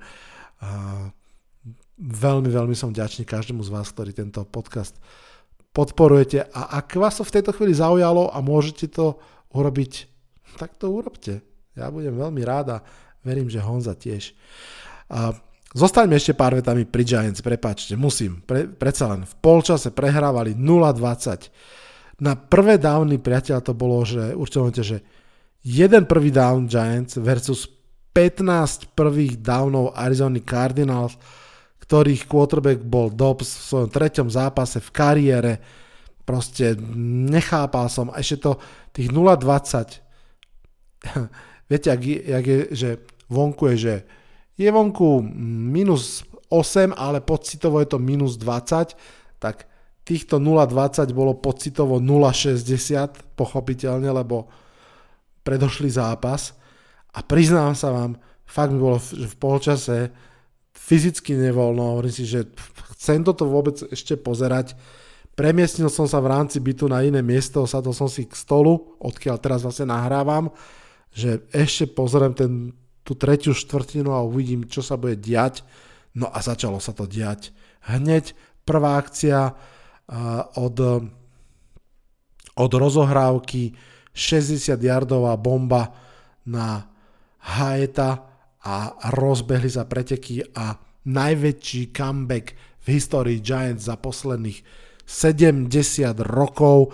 Uh, 0.60 1.08
Veľmi, 1.96 2.52
veľmi 2.52 2.76
som 2.76 2.92
vďačný 2.92 3.24
každému 3.24 3.64
z 3.64 3.72
vás, 3.72 3.88
ktorý 3.96 4.12
tento 4.12 4.44
podcast 4.44 5.00
podporujete 5.72 6.44
a 6.52 6.84
ak 6.84 7.00
vás 7.00 7.20
to 7.20 7.24
v 7.24 7.40
tejto 7.40 7.56
chvíli 7.56 7.72
zaujalo 7.72 8.36
a 8.36 8.44
môžete 8.44 8.92
to 8.92 9.16
urobiť, 9.56 10.12
tak 10.60 10.76
to 10.76 10.92
urobte. 10.92 11.40
Ja 11.72 11.88
budem 11.92 12.20
veľmi 12.20 12.44
rád 12.44 12.68
a 12.68 12.78
verím, 13.24 13.48
že 13.48 13.64
Honza 13.64 13.96
tiež. 13.96 14.36
A 15.08 15.36
zostaňme 15.72 16.20
ešte 16.20 16.36
pár 16.36 16.60
vetami 16.60 16.84
pri 16.84 17.04
Giants, 17.08 17.40
prepáčte, 17.40 17.96
musím. 17.96 18.44
Pre, 18.44 18.68
predsa 18.76 19.16
len 19.16 19.24
v 19.24 19.34
polčase 19.40 19.96
prehrávali 19.96 20.52
0-20. 20.52 22.20
Na 22.20 22.36
prvé 22.36 22.76
downy, 22.76 23.24
priateľ, 23.24 23.60
to 23.64 23.72
bolo, 23.72 24.04
že 24.04 24.36
určite 24.36 24.84
že 24.84 24.98
jeden 25.64 26.04
prvý 26.08 26.32
down 26.32 26.68
Giants 26.68 27.16
versus 27.20 27.72
15 28.12 28.96
prvých 28.96 29.40
downov 29.40 29.96
Arizona 29.96 30.40
Cardinals 30.44 31.20
ktorých 31.86 32.26
quarterback 32.26 32.82
bol 32.82 33.14
Dobbs 33.14 33.46
v 33.46 33.66
svojom 33.70 33.90
treťom 33.94 34.28
zápase 34.34 34.82
v 34.82 34.90
kariére. 34.90 35.54
Proste 36.26 36.74
nechápal 37.30 37.86
som. 37.94 38.10
Ešte 38.14 38.38
to 38.42 38.52
tých 38.90 39.14
0,20. 39.14 40.02
Viete, 41.70 41.88
jak, 41.94 42.02
jak 42.06 42.46
je, 42.46 42.58
že 42.74 42.90
vonku 43.30 43.70
je, 43.74 43.78
že 43.78 43.96
je 44.58 44.70
vonku 44.72 45.22
minus 45.22 46.26
ale 46.96 47.20
pocitovo 47.20 47.84
je 47.84 47.88
to 47.90 48.00
minus 48.00 48.38
20, 48.40 48.96
tak 49.44 49.68
týchto 50.08 50.40
0,20 50.40 51.12
bolo 51.12 51.36
pocitovo 51.36 52.00
0,60, 52.00 53.36
pochopiteľne, 53.36 54.08
lebo 54.14 54.48
predošli 55.44 55.90
zápas. 55.92 56.56
A 57.12 57.26
priznám 57.26 57.76
sa 57.76 57.92
vám, 57.92 58.16
fakt 58.48 58.72
mi 58.72 58.80
bolo 58.80 59.02
v, 59.02 59.28
v 59.28 59.36
polčase 59.36 59.98
fyzicky 60.76 61.34
nevoľno, 61.40 61.96
hovorím 61.96 62.14
si, 62.14 62.28
že 62.28 62.46
chcem 63.00 63.24
toto 63.24 63.48
vôbec 63.48 63.80
ešte 63.90 64.20
pozerať. 64.20 64.76
Premiestnil 65.34 65.90
som 65.90 66.06
sa 66.06 66.22
v 66.22 66.32
rámci 66.32 66.62
bytu 66.62 66.86
na 66.92 67.02
iné 67.02 67.20
miesto, 67.24 67.66
sadol 67.66 67.92
som 67.92 68.08
si 68.08 68.28
k 68.28 68.36
stolu, 68.36 68.96
odkiaľ 69.02 69.36
teraz 69.42 69.64
vlastne 69.64 69.90
nahrávam, 69.90 70.54
že 71.12 71.44
ešte 71.52 71.90
pozriem 71.92 72.32
ten, 72.36 72.52
tú 73.04 73.16
tretiu 73.16 73.52
štvrtinu 73.56 74.12
a 74.12 74.24
uvidím, 74.24 74.68
čo 74.68 74.84
sa 74.84 74.96
bude 74.96 75.16
diať. 75.20 75.64
No 76.16 76.32
a 76.32 76.40
začalo 76.40 76.80
sa 76.80 76.96
to 76.96 77.04
diať. 77.04 77.52
Hneď 77.88 78.32
prvá 78.64 78.96
akcia 79.00 79.52
od, 80.56 80.78
od 82.56 82.72
rozohrávky 82.72 83.76
60 84.16 84.80
yardová 84.80 85.36
bomba 85.36 85.92
na 86.48 86.88
Haeta 87.44 88.35
a 88.66 88.98
rozbehli 89.14 89.70
sa 89.70 89.86
preteky 89.86 90.42
a 90.58 90.74
najväčší 91.06 91.94
comeback 91.94 92.58
v 92.82 92.88
histórii 92.98 93.38
Giants 93.38 93.86
za 93.86 93.96
posledných 94.02 94.66
70 95.06 95.70
rokov. 96.26 96.90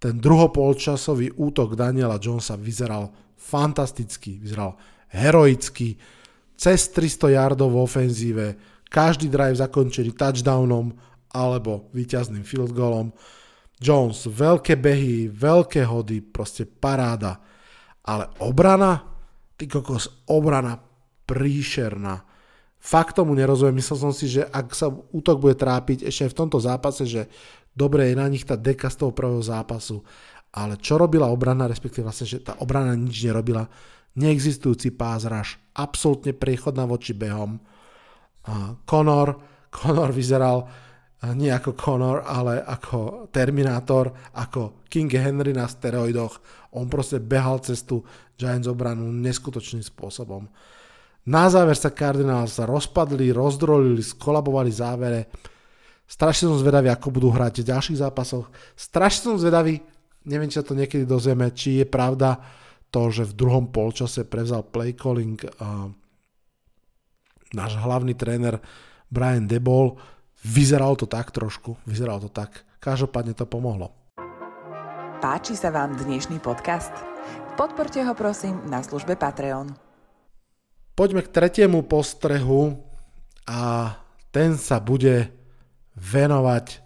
Ten 0.00 0.16
druhopolčasový 0.16 1.36
útok 1.36 1.76
Daniela 1.76 2.16
Jonesa 2.16 2.56
vyzeral 2.56 3.12
fantasticky, 3.36 4.40
vyzeral 4.40 4.80
heroicky, 5.12 6.00
cez 6.56 6.88
300 6.88 7.36
yardov 7.36 7.76
v 7.76 7.84
ofenzíve, 7.84 8.46
každý 8.88 9.28
drive 9.28 9.60
zakončený 9.60 10.16
touchdownom 10.16 10.92
alebo 11.36 11.92
víťazným 11.92 12.44
field 12.44 12.72
goalom. 12.72 13.12
Jones, 13.80 14.28
veľké 14.28 14.76
behy, 14.76 15.28
veľké 15.28 15.84
hody, 15.88 16.20
proste 16.20 16.68
paráda. 16.68 17.40
Ale 18.04 18.28
obrana, 18.44 19.00
ty 19.56 19.64
kokos, 19.64 20.28
obrana 20.28 20.89
príšerná. 21.30 22.26
Fakt 22.82 23.14
tomu 23.14 23.38
nerozumiem, 23.38 23.78
myslel 23.78 24.10
som 24.10 24.10
si, 24.10 24.26
že 24.26 24.42
ak 24.50 24.74
sa 24.74 24.90
útok 24.90 25.38
bude 25.38 25.54
trápiť 25.54 26.02
ešte 26.10 26.26
aj 26.26 26.30
v 26.34 26.38
tomto 26.42 26.58
zápase, 26.58 27.06
že 27.06 27.30
dobre 27.70 28.10
je 28.10 28.18
na 28.18 28.26
nich 28.26 28.42
tá 28.42 28.58
deka 28.58 28.90
z 28.90 29.06
toho 29.06 29.14
prvého 29.14 29.38
zápasu. 29.38 30.02
Ale 30.50 30.74
čo 30.82 30.98
robila 30.98 31.30
obrana, 31.30 31.70
respektíve 31.70 32.02
vlastne, 32.02 32.26
že 32.26 32.42
tá 32.42 32.58
obrana 32.58 32.98
nič 32.98 33.22
nerobila, 33.22 33.70
neexistujúci 34.18 34.98
pás 34.98 35.22
raž, 35.22 35.62
absolútne 35.78 36.34
priechodná 36.34 36.82
voči 36.90 37.14
behom. 37.14 37.62
Conor, 38.88 39.28
Conor 39.70 40.10
vyzeral 40.10 40.66
nie 41.36 41.52
ako 41.52 41.76
Conor, 41.76 42.24
ale 42.24 42.64
ako 42.64 43.28
Terminátor, 43.28 44.32
ako 44.34 44.88
King 44.88 45.12
Henry 45.12 45.52
na 45.52 45.68
steroidoch. 45.68 46.40
On 46.72 46.88
proste 46.88 47.20
behal 47.20 47.60
cestu 47.60 48.00
Giants 48.40 48.66
obranu 48.66 49.12
neskutočným 49.12 49.84
spôsobom. 49.84 50.48
Na 51.30 51.46
záver 51.46 51.78
sa 51.78 51.94
Cardinals 51.94 52.58
rozpadli, 52.58 53.30
rozdrolili, 53.30 54.02
skolabovali 54.02 54.74
závere. 54.74 55.30
Strašne 56.10 56.50
som 56.50 56.58
zvedavý, 56.58 56.90
ako 56.90 57.14
budú 57.14 57.30
hrať 57.30 57.62
v 57.62 57.68
ďalších 57.70 58.02
zápasoch. 58.02 58.50
Strašne 58.74 59.22
som 59.30 59.36
zvedavý, 59.38 59.78
neviem, 60.26 60.50
či 60.50 60.58
sa 60.58 60.66
to 60.66 60.74
niekedy 60.74 61.06
dozvieme, 61.06 61.54
či 61.54 61.78
je 61.78 61.86
pravda 61.86 62.34
to, 62.90 63.06
že 63.14 63.30
v 63.30 63.36
druhom 63.38 63.70
polčase 63.70 64.26
prevzal 64.26 64.66
play 64.66 64.98
calling 64.98 65.38
uh, 65.38 65.86
náš 67.54 67.78
hlavný 67.78 68.18
tréner 68.18 68.58
Brian 69.06 69.46
Debol 69.46 69.94
Vyzeralo 70.40 70.96
to 70.96 71.04
tak 71.04 71.36
trošku, 71.36 71.76
vyzeralo 71.84 72.24
to 72.28 72.30
tak. 72.32 72.64
Každopádne 72.80 73.36
to 73.36 73.44
pomohlo. 73.44 73.92
Páči 75.20 75.52
sa 75.52 75.68
vám 75.68 76.00
dnešný 76.00 76.40
podcast? 76.40 76.92
Podporte 77.60 78.00
ho 78.00 78.16
prosím 78.16 78.56
na 78.72 78.80
službe 78.80 79.20
Patreon. 79.20 79.89
Poďme 80.98 81.24
k 81.24 81.32
tretiemu 81.32 81.80
postrehu 81.86 82.76
a 83.48 83.94
ten 84.30 84.54
sa 84.60 84.78
bude 84.78 85.32
venovať 85.96 86.80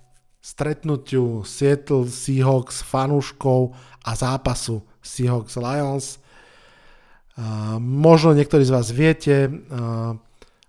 stretnutiu 0.45 1.43
Seattle 1.43 2.07
Seahawks 2.09 2.85
fanúškov 2.85 3.73
a 4.05 4.11
zápasu 4.12 4.85
Seahawks 5.01 5.57
Lions. 5.57 6.23
Možno 7.81 8.37
niektorí 8.37 8.62
z 8.62 8.75
vás 8.77 8.93
viete, 8.93 9.49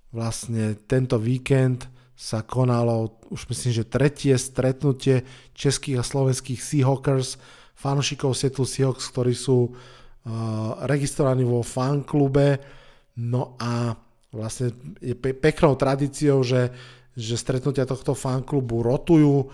vlastne 0.10 0.80
tento 0.88 1.19
víkend 1.19 1.91
sa 2.15 2.39
konalo 2.41 3.19
už 3.28 3.52
myslím, 3.52 3.71
že 3.76 3.91
tretie 3.91 4.34
stretnutie 4.39 5.28
českých 5.52 6.00
a 6.00 6.08
slovenských 6.08 6.63
Seahawkers, 6.63 7.36
fanúšikov 7.76 8.32
Seattle 8.34 8.63
Seahawks, 8.63 9.12
ktorí 9.12 9.36
sú 9.36 9.76
registrovaní 10.88 11.43
vo 11.43 11.60
fanklube. 11.62 12.63
No 13.15 13.56
a 13.58 13.95
vlastne 14.36 14.75
je 14.99 15.15
pe- 15.15 15.36
peknou 15.36 15.80
tradíciou, 15.80 16.43
že, 16.43 16.71
že 17.15 17.39
stretnutia 17.39 17.88
tohto 17.88 18.12
fanklubu 18.12 18.84
rotujú. 18.84 19.47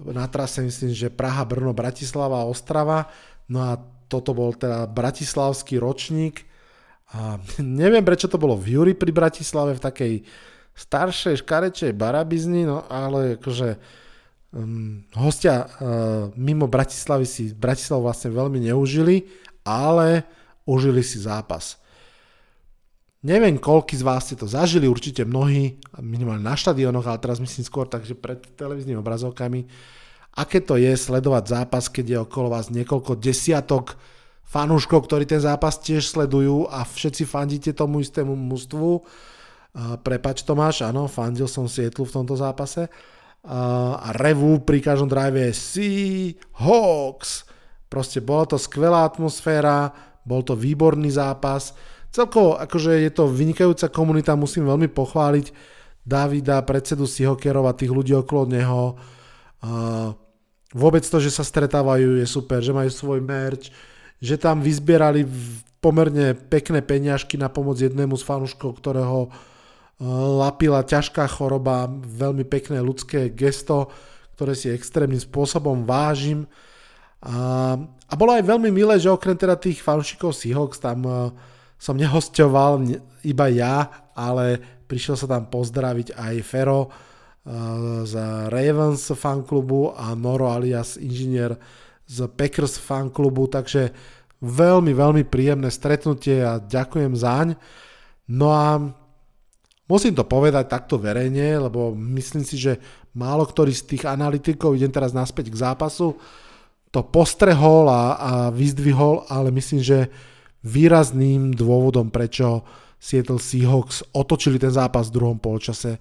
Na 0.00 0.26
trase 0.26 0.64
myslím, 0.64 0.96
že 0.96 1.12
Praha, 1.12 1.44
Brno, 1.44 1.76
Bratislava 1.76 2.48
Ostrava. 2.48 3.12
No 3.52 3.60
a 3.60 3.76
toto 4.08 4.32
bol 4.32 4.56
teda 4.56 4.88
bratislavský 4.88 5.76
ročník. 5.76 6.44
A 7.12 7.36
neviem, 7.60 8.04
prečo 8.04 8.28
to 8.28 8.40
bolo 8.40 8.56
v 8.56 8.80
Juri 8.80 8.94
pri 8.96 9.12
Bratislave 9.12 9.76
v 9.76 9.84
takej 9.84 10.14
staršej, 10.72 11.44
škarečej 11.44 11.92
barabizni, 11.92 12.64
no 12.64 12.88
ale 12.88 13.36
akože 13.36 13.76
um, 14.56 15.04
hostia 15.20 15.68
uh, 15.68 16.32
mimo 16.32 16.64
Bratislavy 16.64 17.28
si 17.28 17.52
Bratislavu 17.52 18.08
vlastne 18.08 18.32
veľmi 18.32 18.72
neužili, 18.72 19.28
ale 19.68 20.24
užili 20.64 21.04
si 21.04 21.20
zápas. 21.20 21.81
Neviem, 23.22 23.54
koľky 23.58 23.94
z 23.94 24.02
vás 24.02 24.26
ste 24.26 24.34
to 24.34 24.50
zažili, 24.50 24.90
určite 24.90 25.22
mnohí, 25.22 25.78
minimálne 26.02 26.42
na 26.42 26.58
štadionoch, 26.58 27.06
ale 27.06 27.22
teraz 27.22 27.38
myslím 27.38 27.62
skôr 27.62 27.86
takže 27.86 28.18
pred 28.18 28.42
televíznymi 28.58 28.98
obrazovkami. 28.98 29.70
Aké 30.34 30.58
to 30.58 30.74
je 30.74 30.90
sledovať 30.98 31.44
zápas, 31.46 31.86
keď 31.86 32.04
je 32.08 32.18
okolo 32.18 32.50
vás 32.50 32.74
niekoľko 32.74 33.14
desiatok 33.22 33.94
fanúškov, 34.42 35.06
ktorí 35.06 35.24
ten 35.24 35.38
zápas 35.38 35.78
tiež 35.78 36.02
sledujú 36.02 36.66
a 36.66 36.82
všetci 36.82 37.22
fandíte 37.22 37.70
tomu 37.70 38.02
istému 38.02 38.34
mústvu 38.34 39.06
prepač 40.04 40.44
Tomáš, 40.44 40.84
áno, 40.84 41.08
fandil 41.08 41.48
som 41.48 41.64
Sietlu 41.64 42.04
v 42.04 42.14
tomto 42.20 42.36
zápase. 42.36 42.92
A 43.48 44.12
revu 44.14 44.62
pri 44.62 44.78
každom 44.78 45.10
drive 45.10 45.50
Sea 45.56 46.36
Hawks. 46.62 47.48
Proste 47.90 48.22
bola 48.22 48.46
to 48.46 48.56
skvelá 48.56 49.04
atmosféra, 49.04 49.92
bol 50.22 50.46
to 50.46 50.54
výborný 50.54 51.10
zápas. 51.10 51.74
Celkovo, 52.12 52.60
akože 52.60 53.08
je 53.08 53.10
to 53.10 53.24
vynikajúca 53.24 53.88
komunita, 53.88 54.36
musím 54.36 54.68
veľmi 54.68 54.92
pochváliť 54.92 55.48
Davida, 56.04 56.60
predsedu 56.60 57.08
Seahawkerov 57.08 57.64
a 57.64 57.72
tých 57.72 57.88
ľudí 57.88 58.12
okolo 58.12 58.52
neho. 58.52 59.00
vôbec 60.76 61.00
to, 61.00 61.16
že 61.16 61.32
sa 61.32 61.40
stretávajú 61.40 62.20
je 62.20 62.26
super, 62.28 62.60
že 62.60 62.76
majú 62.76 62.90
svoj 62.92 63.24
merch, 63.24 63.72
že 64.20 64.36
tam 64.36 64.60
vyzbierali 64.60 65.24
pomerne 65.80 66.36
pekné 66.36 66.84
peňažky 66.84 67.40
na 67.40 67.48
pomoc 67.48 67.80
jednému 67.80 68.12
z 68.20 68.24
fanúškov, 68.28 68.76
ktorého 68.76 69.32
lapila 70.36 70.84
ťažká 70.84 71.24
choroba, 71.32 71.88
veľmi 71.94 72.44
pekné 72.44 72.82
ľudské 72.82 73.32
gesto, 73.32 73.88
ktoré 74.36 74.52
si 74.52 74.68
extrémnym 74.68 75.22
spôsobom 75.22 75.86
vážim. 75.86 76.44
A, 77.22 77.78
a 77.80 78.14
bolo 78.18 78.34
aj 78.34 78.42
veľmi 78.42 78.68
milé, 78.74 78.98
že 78.98 79.08
okrem 79.08 79.38
teda 79.38 79.54
tých 79.54 79.78
fanúšikov 79.78 80.34
Seahawks 80.34 80.82
tam 80.82 81.06
uh, 81.06 81.30
som 81.82 81.98
nehostoval 81.98 82.86
iba 83.26 83.46
ja, 83.50 84.06
ale 84.14 84.62
prišiel 84.86 85.18
sa 85.18 85.26
tam 85.26 85.50
pozdraviť 85.50 86.14
aj 86.14 86.34
Fero 86.46 86.86
uh, 86.86 88.06
z 88.06 88.14
Ravens 88.46 89.10
fanklubu 89.10 89.98
a 89.98 90.14
Noro 90.14 90.46
alias 90.54 90.94
inžinier 90.94 91.58
z 92.06 92.30
Packers 92.30 92.78
fanklubu, 92.78 93.50
takže 93.50 93.90
veľmi, 94.38 94.94
veľmi 94.94 95.22
príjemné 95.26 95.74
stretnutie 95.74 96.38
a 96.46 96.62
ďakujem 96.62 97.18
zaň. 97.18 97.58
No 98.30 98.54
a 98.54 98.78
Musím 99.92 100.16
to 100.16 100.24
povedať 100.24 100.72
takto 100.72 100.96
verejne, 100.96 101.68
lebo 101.68 101.92
myslím 101.92 102.48
si, 102.48 102.56
že 102.56 102.80
málo 103.12 103.44
ktorý 103.44 103.76
z 103.76 103.82
tých 103.92 104.04
analytikov, 104.08 104.72
idem 104.72 104.88
teraz 104.88 105.12
naspäť 105.12 105.52
k 105.52 105.60
zápasu, 105.68 106.16
to 106.88 107.00
postrehol 107.04 107.92
a, 107.92 108.16
a 108.16 108.32
vyzdvihol, 108.48 109.28
ale 109.28 109.52
myslím, 109.52 109.84
že 109.84 110.08
výrazným 110.62 111.54
dôvodom, 111.54 112.10
prečo 112.10 112.62
Seattle 113.02 113.42
Seahawks 113.42 114.14
otočili 114.14 114.62
ten 114.62 114.70
zápas 114.70 115.10
v 115.10 115.16
druhom 115.18 115.38
polčase 115.38 115.98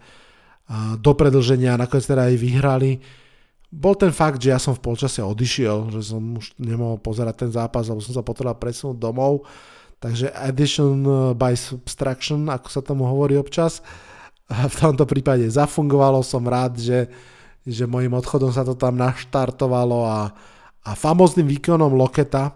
do 1.02 1.12
predlženia 1.17 1.76
a 1.76 1.82
nakoniec 1.82 2.06
teda 2.06 2.30
aj 2.32 2.38
vyhrali, 2.38 2.91
bol 3.74 3.97
ten 3.97 4.13
fakt, 4.13 4.39
že 4.39 4.54
ja 4.54 4.60
som 4.62 4.78
v 4.78 4.84
polčase 4.84 5.19
odišiel, 5.19 5.91
že 5.95 6.13
som 6.13 6.21
už 6.38 6.56
nemohol 6.60 7.00
pozerať 7.00 7.47
ten 7.47 7.52
zápas, 7.52 7.88
alebo 7.88 8.04
som 8.04 8.15
sa 8.15 8.24
potreboval 8.24 8.60
presunúť 8.60 9.00
domov 9.00 9.47
Takže 10.02 10.34
addition 10.34 11.06
uh, 11.06 11.38
by 11.38 11.54
subtraction, 11.54 12.50
ako 12.50 12.67
sa 12.74 12.82
tomu 12.82 13.06
hovorí 13.06 13.38
občas. 13.38 13.86
v 14.50 14.76
tomto 14.76 15.06
prípade 15.06 15.45
zafungovalo. 15.45 16.26
Som 16.26 16.50
rád, 16.50 16.82
že, 16.82 17.06
že 17.62 17.86
môjim 17.86 18.10
odchodom 18.17 18.50
sa 18.50 18.65
to 18.65 18.74
tam 18.74 18.97
naštartovalo 18.97 20.02
a, 20.02 20.34
a 20.82 20.91
famozným 20.97 21.45
výkonom 21.45 21.93
Loketa, 21.93 22.50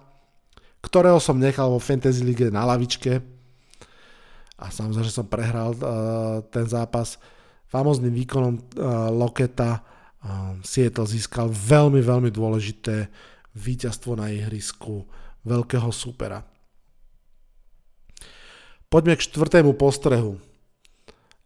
ktorého 0.85 1.17
som 1.17 1.41
nechal 1.41 1.73
vo 1.73 1.81
Fantasy 1.81 2.21
League 2.21 2.53
na 2.53 2.61
lavičke 2.61 3.17
a 4.55 4.71
samozrejme, 4.71 5.09
že 5.09 5.17
som 5.17 5.27
prehral 5.27 5.73
uh, 5.75 6.45
ten 6.47 6.63
zápas. 6.69 7.19
Famozným 7.67 8.13
výkonom 8.13 8.53
uh, 8.55 9.09
Loketa 9.11 9.81
uh, 9.81 10.55
Seattle 10.63 11.09
získal 11.09 11.49
veľmi, 11.49 11.99
veľmi 11.99 12.29
dôležité 12.29 13.09
víťazstvo 13.57 14.15
na 14.15 14.31
ihrisku 14.31 15.03
veľkého 15.43 15.89
supera. 15.91 16.45
Poďme 18.87 19.17
k 19.17 19.25
štvrtému 19.27 19.75
postrehu. 19.75 20.39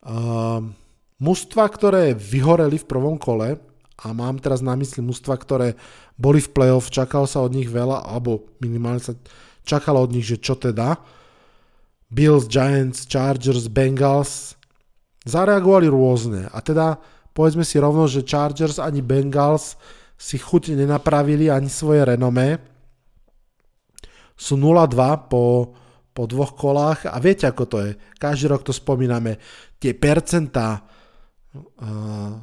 Uh, 0.06 0.70
mužstva, 1.18 1.66
ktoré 1.72 2.14
vyhoreli 2.14 2.78
v 2.78 2.86
prvom 2.86 3.18
kole, 3.18 3.58
a 4.00 4.16
mám 4.16 4.40
teraz 4.40 4.64
na 4.64 4.74
mysli 4.80 5.04
mužstva, 5.04 5.36
ktoré 5.36 5.76
boli 6.16 6.40
v 6.40 6.52
playoff, 6.56 6.88
čakalo 6.88 7.28
sa 7.28 7.44
od 7.44 7.52
nich 7.52 7.68
veľa, 7.68 8.08
alebo 8.08 8.48
minimálne 8.64 9.04
sa 9.04 9.14
čakalo 9.68 10.04
od 10.08 10.16
nich, 10.16 10.24
že 10.24 10.40
čo 10.40 10.56
teda. 10.56 10.96
Bills, 12.10 12.48
Giants, 12.48 13.06
Chargers, 13.06 13.68
Bengals 13.68 14.56
zareagovali 15.28 15.92
rôzne. 15.92 16.48
A 16.50 16.64
teda 16.64 16.98
povedzme 17.36 17.68
si 17.68 17.78
rovno, 17.78 18.08
že 18.08 18.26
Chargers 18.26 18.80
ani 18.80 19.04
Bengals 19.04 19.76
si 20.16 20.40
chuť 20.40 20.74
nenapravili 20.74 21.52
ani 21.52 21.70
svoje 21.70 22.08
renomé. 22.08 22.64
Sú 24.40 24.56
0-2 24.56 25.30
po 25.30 25.76
po 26.20 26.28
dvoch 26.28 26.52
kolách 26.52 27.08
a 27.08 27.16
viete 27.24 27.48
ako 27.48 27.64
to 27.64 27.78
je. 27.80 27.92
Každý 28.20 28.52
rok 28.52 28.68
to 28.68 28.76
spomíname. 28.76 29.40
Tie 29.80 29.96
percentá, 29.96 30.84
uh, 31.56 32.36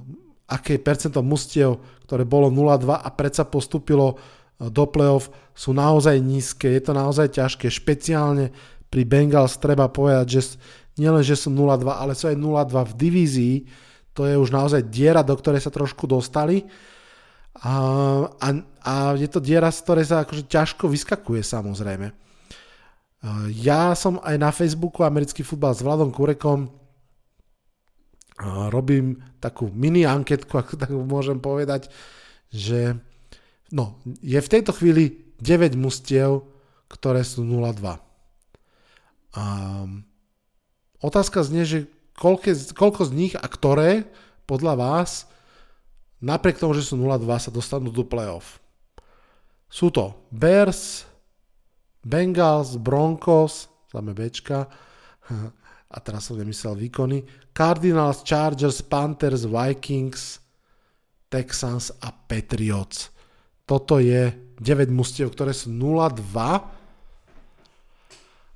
aké 0.47 0.79
percento 0.79 1.21
mustiev, 1.23 1.83
ktoré 2.07 2.23
bolo 2.23 2.49
0,2 2.51 2.95
a 2.95 3.09
predsa 3.11 3.43
postupilo 3.47 4.19
do 4.57 4.85
play-off, 4.89 5.29
sú 5.53 5.77
naozaj 5.77 6.17
nízke. 6.23 6.71
Je 6.71 6.81
to 6.81 6.93
naozaj 6.97 7.35
ťažké. 7.35 7.69
Špeciálne 7.69 8.55
pri 8.89 9.03
Bengals 9.05 9.59
treba 9.61 9.91
povedať, 9.91 10.27
že 10.39 10.41
nielen, 10.97 11.21
že 11.21 11.37
sú 11.37 11.53
0,2, 11.53 11.85
ale 11.93 12.17
sú 12.17 12.31
aj 12.31 12.37
0,2 12.39 12.73
v 12.73 12.95
divízii. 12.97 13.57
To 14.17 14.25
je 14.25 14.39
už 14.39 14.49
naozaj 14.49 14.89
diera, 14.89 15.21
do 15.21 15.37
ktorej 15.37 15.61
sa 15.61 15.75
trošku 15.75 16.09
dostali. 16.09 16.65
A, 17.61 17.73
a, 18.29 18.49
a 18.85 18.95
je 19.17 19.29
to 19.29 19.41
diera, 19.41 19.69
z 19.69 19.81
ktorej 19.85 20.07
sa 20.09 20.25
akože 20.25 20.49
ťažko 20.49 20.89
vyskakuje 20.89 21.45
samozrejme. 21.45 22.13
Ja 23.59 23.97
som 23.97 24.21
aj 24.23 24.37
na 24.39 24.53
Facebooku 24.53 25.03
Americký 25.03 25.43
futbal 25.43 25.73
s 25.75 25.83
Vladom 25.83 26.13
Kurekom 26.13 26.69
robím 28.71 29.23
takú 29.43 29.71
mini 29.71 30.07
anketku, 30.07 30.55
ak 30.55 30.79
tak 30.79 30.91
môžem 30.95 31.43
povedať, 31.43 31.91
že 32.51 32.99
no, 33.75 33.99
je 34.23 34.39
v 34.39 34.53
tejto 34.53 34.73
chvíli 34.75 35.27
9 35.43 35.77
mustiev, 35.77 36.47
ktoré 36.87 37.27
sú 37.27 37.43
0-2. 37.43 37.99
A 39.37 39.45
otázka 41.03 41.45
znie, 41.45 41.67
že 41.69 41.79
koľko, 42.17 42.73
koľko 42.73 43.03
z 43.05 43.13
nich 43.13 43.35
a 43.37 43.45
ktoré 43.45 44.09
podľa 44.49 44.75
vás 44.79 45.29
napriek 46.23 46.57
tomu, 46.57 46.73
že 46.73 46.87
sú 46.87 46.97
0-2 46.97 47.29
sa 47.37 47.51
dostanú 47.53 47.93
do 47.93 48.07
playoff. 48.07 48.63
Sú 49.69 49.91
to 49.93 50.15
Bears, 50.31 51.05
Bengals, 52.07 52.79
Broncos, 52.79 53.67
zame 53.91 54.15
Bčka, 54.15 54.71
a 55.87 55.97
teraz 56.03 56.27
som 56.29 56.39
nemyslel 56.39 56.75
výkony, 56.75 57.23
Cardinals, 57.55 58.27
Chargers, 58.27 58.83
Panthers, 58.83 59.47
Vikings, 59.47 60.43
Texans 61.31 61.95
a 62.03 62.11
Patriots. 62.11 63.15
Toto 63.67 63.99
je 63.99 64.31
9 64.59 64.91
mustiev, 64.91 65.31
ktoré 65.35 65.55
sú 65.55 65.71
0-2. 65.71 66.23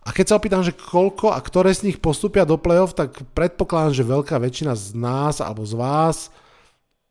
A 0.00 0.08
keď 0.16 0.24
sa 0.26 0.38
opýtam, 0.40 0.64
že 0.64 0.74
koľko 0.74 1.30
a 1.34 1.38
ktoré 1.38 1.70
z 1.70 1.92
nich 1.92 1.98
postupia 2.02 2.48
do 2.48 2.56
play-off, 2.56 2.96
tak 2.96 3.14
predpokladám, 3.36 3.94
že 3.94 4.04
veľká 4.06 4.36
väčšina 4.40 4.72
z 4.74 4.96
nás 4.96 5.38
alebo 5.44 5.62
z 5.62 5.74
vás 5.76 6.32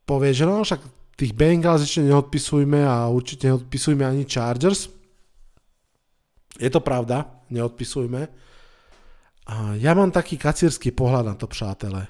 povie, 0.09 0.33
že 0.33 0.49
no 0.49 0.65
však 0.65 0.81
tých 1.13 1.37
Bengals 1.37 1.85
ešte 1.85 2.01
neodpisujme 2.01 2.81
a 2.81 3.05
určite 3.13 3.45
neodpisujme 3.45 4.01
ani 4.01 4.25
Chargers. 4.25 4.89
Je 6.57 6.65
to 6.73 6.81
pravda, 6.81 7.29
neodpisujme. 7.53 8.48
A 9.49 9.73
ja 9.81 9.97
mám 9.97 10.13
taký 10.13 10.37
kacírsky 10.37 10.93
pohľad 10.93 11.25
na 11.25 11.35
to, 11.35 11.49
přátelé. 11.49 12.05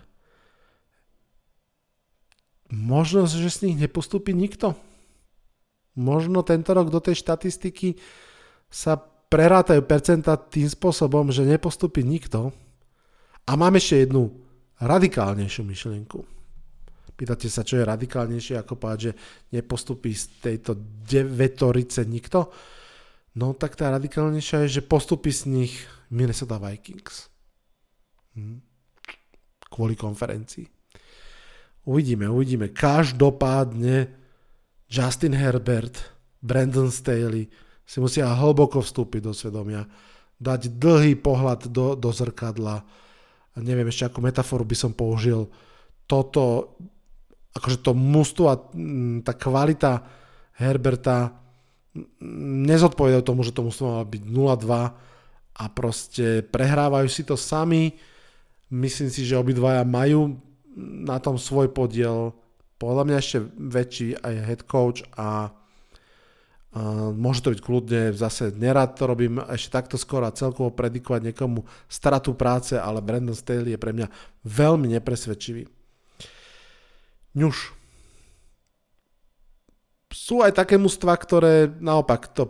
Možno, 2.70 3.26
že 3.26 3.48
z 3.50 3.72
nich 3.72 3.78
nepostupí 3.80 4.36
nikto. 4.36 4.76
Možno 5.96 6.44
tento 6.44 6.76
rok 6.76 6.92
do 6.92 7.00
tej 7.00 7.18
štatistiky 7.18 7.96
sa 8.68 9.00
prerátajú 9.32 9.82
percenta 9.88 10.36
tým 10.38 10.68
spôsobom, 10.68 11.32
že 11.32 11.48
nepostupí 11.48 12.04
nikto. 12.04 12.52
A 13.48 13.56
mám 13.56 13.74
ešte 13.80 14.06
jednu 14.06 14.36
radikálnejšiu 14.78 15.64
myšlienku. 15.66 16.20
Pýtate 17.18 17.52
sa, 17.52 17.68
čo 17.68 17.82
je 17.82 17.90
radikálnejšie, 17.90 18.56
ako 18.62 18.80
povedať, 18.80 19.12
že 19.12 19.14
nepostupí 19.52 20.16
z 20.16 20.40
tejto 20.40 20.78
devetorice 21.04 22.08
nikto. 22.08 22.48
No 23.38 23.54
tak 23.54 23.78
tá 23.78 23.94
radikálnejšia 23.94 24.66
je, 24.66 24.82
že 24.82 24.88
postupí 24.88 25.30
z 25.30 25.46
nich 25.46 25.74
Minnesota 26.10 26.58
Vikings. 26.58 27.30
Hm. 28.34 28.62
Kvôli 29.70 29.94
konferencii. 29.94 30.66
Uvidíme, 31.86 32.26
uvidíme. 32.30 32.74
Každopádne 32.74 34.10
Justin 34.90 35.38
Herbert, 35.38 36.02
Brandon 36.42 36.90
Staley 36.90 37.46
si 37.86 37.98
musia 38.02 38.30
hlboko 38.30 38.82
vstúpiť 38.82 39.22
do 39.26 39.34
svedomia, 39.34 39.86
dať 40.38 40.78
dlhý 40.78 41.18
pohľad 41.18 41.70
do, 41.70 41.94
do 41.94 42.10
zrkadla. 42.10 42.86
Neviem 43.58 43.90
ešte, 43.90 44.06
akú 44.06 44.22
metaforu 44.22 44.66
by 44.66 44.76
som 44.78 44.92
použil. 44.94 45.50
Toto, 46.06 46.78
akože 47.54 47.82
to 47.82 47.92
mužstvo 47.94 48.46
a 48.50 48.56
hm, 48.58 49.26
tá 49.26 49.34
kvalita 49.34 50.06
Herberta 50.58 51.34
nezodpovedajú 52.70 53.24
tomu, 53.26 53.42
že 53.42 53.56
to 53.56 53.66
muselo 53.66 54.02
mať 54.02 54.08
byť 54.08 54.24
0-2 54.30 55.60
a 55.60 55.64
proste 55.74 56.46
prehrávajú 56.48 57.08
si 57.10 57.26
to 57.26 57.36
sami. 57.36 57.98
Myslím 58.70 59.10
si, 59.10 59.26
že 59.26 59.40
obidvaja 59.40 59.82
majú 59.84 60.38
na 60.80 61.18
tom 61.18 61.36
svoj 61.36 61.74
podiel. 61.74 62.32
Podľa 62.80 63.04
mňa 63.04 63.18
ešte 63.18 63.38
väčší 63.58 64.08
aj 64.22 64.34
head 64.46 64.62
coach 64.70 65.04
a 65.18 65.52
Uh, 66.70 67.10
môže 67.18 67.42
to 67.42 67.50
byť 67.50 67.66
kľudne, 67.66 68.14
zase 68.14 68.54
nerad 68.54 68.94
to 68.94 69.10
robím 69.10 69.42
ešte 69.42 69.74
takto 69.74 69.98
skoro 69.98 70.30
a 70.30 70.38
celkovo 70.38 70.70
predikovať 70.70 71.34
niekomu 71.34 71.66
stratu 71.90 72.38
práce, 72.38 72.78
ale 72.78 73.02
Brandon 73.02 73.34
Staley 73.34 73.74
je 73.74 73.82
pre 73.82 73.90
mňa 73.90 74.06
veľmi 74.46 74.94
nepresvedčivý. 74.94 75.66
Ňuž, 77.34 77.79
sú 80.10 80.42
aj 80.42 80.58
také 80.58 80.76
mužstva, 80.78 81.14
ktoré 81.18 81.70
naopak 81.80 82.34
to 82.34 82.50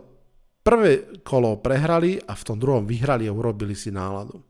prvé 0.64 1.20
kolo 1.24 1.56
prehrali 1.60 2.20
a 2.24 2.32
v 2.36 2.46
tom 2.46 2.56
druhom 2.56 2.84
vyhrali 2.84 3.28
a 3.28 3.36
urobili 3.36 3.76
si 3.76 3.92
náladu. 3.92 4.40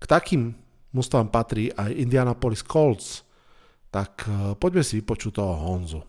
K 0.00 0.04
takým 0.04 0.52
mužstvám 0.92 1.28
patrí 1.28 1.72
aj 1.72 1.92
Indianapolis 1.92 2.64
Colts, 2.64 3.24
tak 3.92 4.28
eh, 4.28 4.56
poďme 4.56 4.84
si 4.84 5.00
vypočuť 5.00 5.32
toho 5.36 5.54
Honzu. 5.54 6.00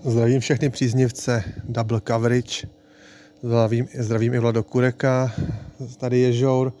Zdravím 0.00 0.40
všechny 0.40 0.70
příznivce 0.70 1.44
Double 1.64 2.00
Coverage. 2.00 2.68
Zdravím, 3.42 3.88
zdravím 3.98 4.34
i 4.34 4.38
Vlado 4.38 4.64
Kureka. 4.64 5.32
Tady 5.98 6.18
je 6.18 6.32
Žour. 6.32 6.72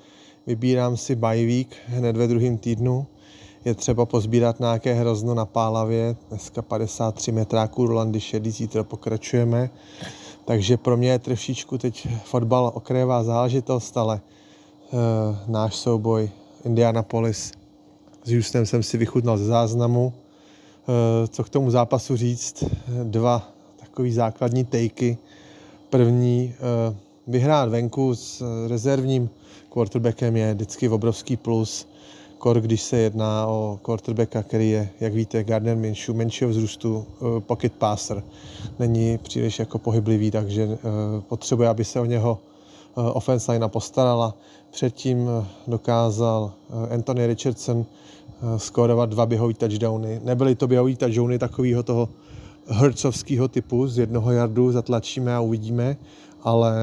Vybírám 0.46 0.96
si 0.96 1.14
week 1.14 1.76
hned 1.86 2.16
ve 2.16 2.26
druhém 2.26 2.58
týdnu 2.58 3.06
je 3.64 3.74
třeba 3.74 4.06
pozbírat 4.06 4.60
nějaké 4.60 4.94
hrozno 4.94 5.34
na 5.34 5.46
Pálavě. 5.46 6.16
Dneska 6.28 6.62
53 6.62 7.32
metráků 7.32 7.86
Rolandy 7.86 8.20
šedý, 8.20 8.50
zítra 8.50 8.84
pokračujeme. 8.84 9.70
Takže 10.44 10.76
pro 10.76 10.96
mě 10.96 11.10
je 11.10 11.18
trošičku 11.18 11.78
teď 11.78 12.08
fotbal 12.24 12.72
okrajová 12.74 13.24
záležitost, 13.24 13.96
ale 13.96 14.20
e, 14.20 15.50
náš 15.50 15.76
souboj 15.76 16.30
Indianapolis 16.64 17.52
s 18.24 18.32
Houstonem 18.32 18.66
jsem 18.66 18.82
si 18.82 18.96
vychutnal 18.96 19.38
ze 19.38 19.44
záznamu. 19.44 20.12
E, 20.12 21.28
co 21.28 21.44
k 21.44 21.48
tomu 21.48 21.70
zápasu 21.70 22.16
říct? 22.16 22.64
Dva 23.02 23.48
takový 23.76 24.12
základní 24.12 24.64
tejky. 24.64 25.18
První, 25.90 26.54
e, 26.54 26.96
vyhrát 27.26 27.68
venku 27.68 28.14
s 28.14 28.42
rezervním 28.68 29.30
quarterbackem 29.72 30.36
je 30.36 30.54
vždycky 30.54 30.88
obrovský 30.88 31.36
plus 31.36 31.89
kor 32.40 32.60
když 32.60 32.82
se 32.82 32.96
jedná 32.96 33.46
o 33.46 33.78
quarterbacka, 33.82 34.42
který 34.42 34.70
je, 34.70 34.90
jak 35.00 35.14
víte, 35.14 35.44
Gardner 35.44 35.76
Minshew, 35.76 36.16
menšího 36.16 36.50
vzrůstu, 36.50 37.06
uh, 37.20 37.40
pocket 37.40 37.72
passer. 37.72 38.22
Není 38.78 39.18
příliš 39.18 39.58
jako 39.58 39.78
pohyblivý, 39.78 40.30
takže 40.30 40.66
uh, 40.66 40.76
potřebuje, 41.20 41.68
aby 41.68 41.84
se 41.84 42.00
o 42.00 42.04
něho 42.04 42.38
offense 42.94 43.52
line 43.52 43.68
postarala. 43.68 44.34
Předtím 44.70 45.28
dokázal 45.66 46.52
Anthony 46.90 47.26
Richardson 47.26 47.86
skórovat 48.56 49.10
dva 49.10 49.26
běhový 49.26 49.54
touchdowny. 49.54 50.20
Nebyly 50.24 50.54
to 50.54 50.66
běhový 50.66 50.96
touchdowny 50.96 51.38
takového 51.38 51.82
toho 51.82 52.08
hercovského 52.66 53.48
typu 53.48 53.86
z 53.86 53.98
jednoho 53.98 54.32
jardu 54.32 54.72
zatlačíme 54.72 55.34
a 55.34 55.40
uvidíme, 55.40 55.96
ale 56.42 56.74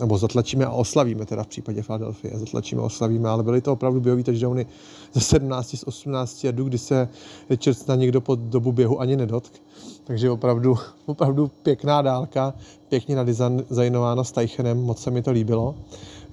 nebo 0.00 0.18
zatlačíme 0.18 0.64
a 0.64 0.70
oslavíme 0.70 1.26
teda 1.26 1.42
v 1.42 1.46
případě 1.46 1.82
Philadelphia, 1.82 2.38
zatlačíme 2.38 2.82
a 2.82 2.84
oslavíme, 2.84 3.28
ale 3.28 3.42
byly 3.42 3.60
to 3.60 3.72
opravdu 3.72 4.00
běhový 4.00 4.24
touchdowny 4.24 4.66
ze 5.12 5.20
17 5.20 5.76
z 5.76 5.84
18 5.86 6.44
jardů, 6.44 6.64
kdy 6.64 6.78
se 6.78 7.08
Richards 7.50 7.86
na 7.86 7.94
někdo 7.94 8.20
pod 8.20 8.38
dobu 8.38 8.72
běhu 8.72 9.00
ani 9.00 9.16
nedotk. 9.16 9.52
Takže 10.04 10.30
opravdu, 10.30 10.78
opravdu 11.06 11.50
pěkná 11.62 12.02
dálka, 12.02 12.54
pěkně 12.88 13.16
nadizajnována 13.16 14.24
s 14.24 14.32
Teichenem, 14.32 14.82
moc 14.82 15.02
se 15.02 15.10
mi 15.10 15.22
to 15.22 15.30
líbilo. 15.30 15.74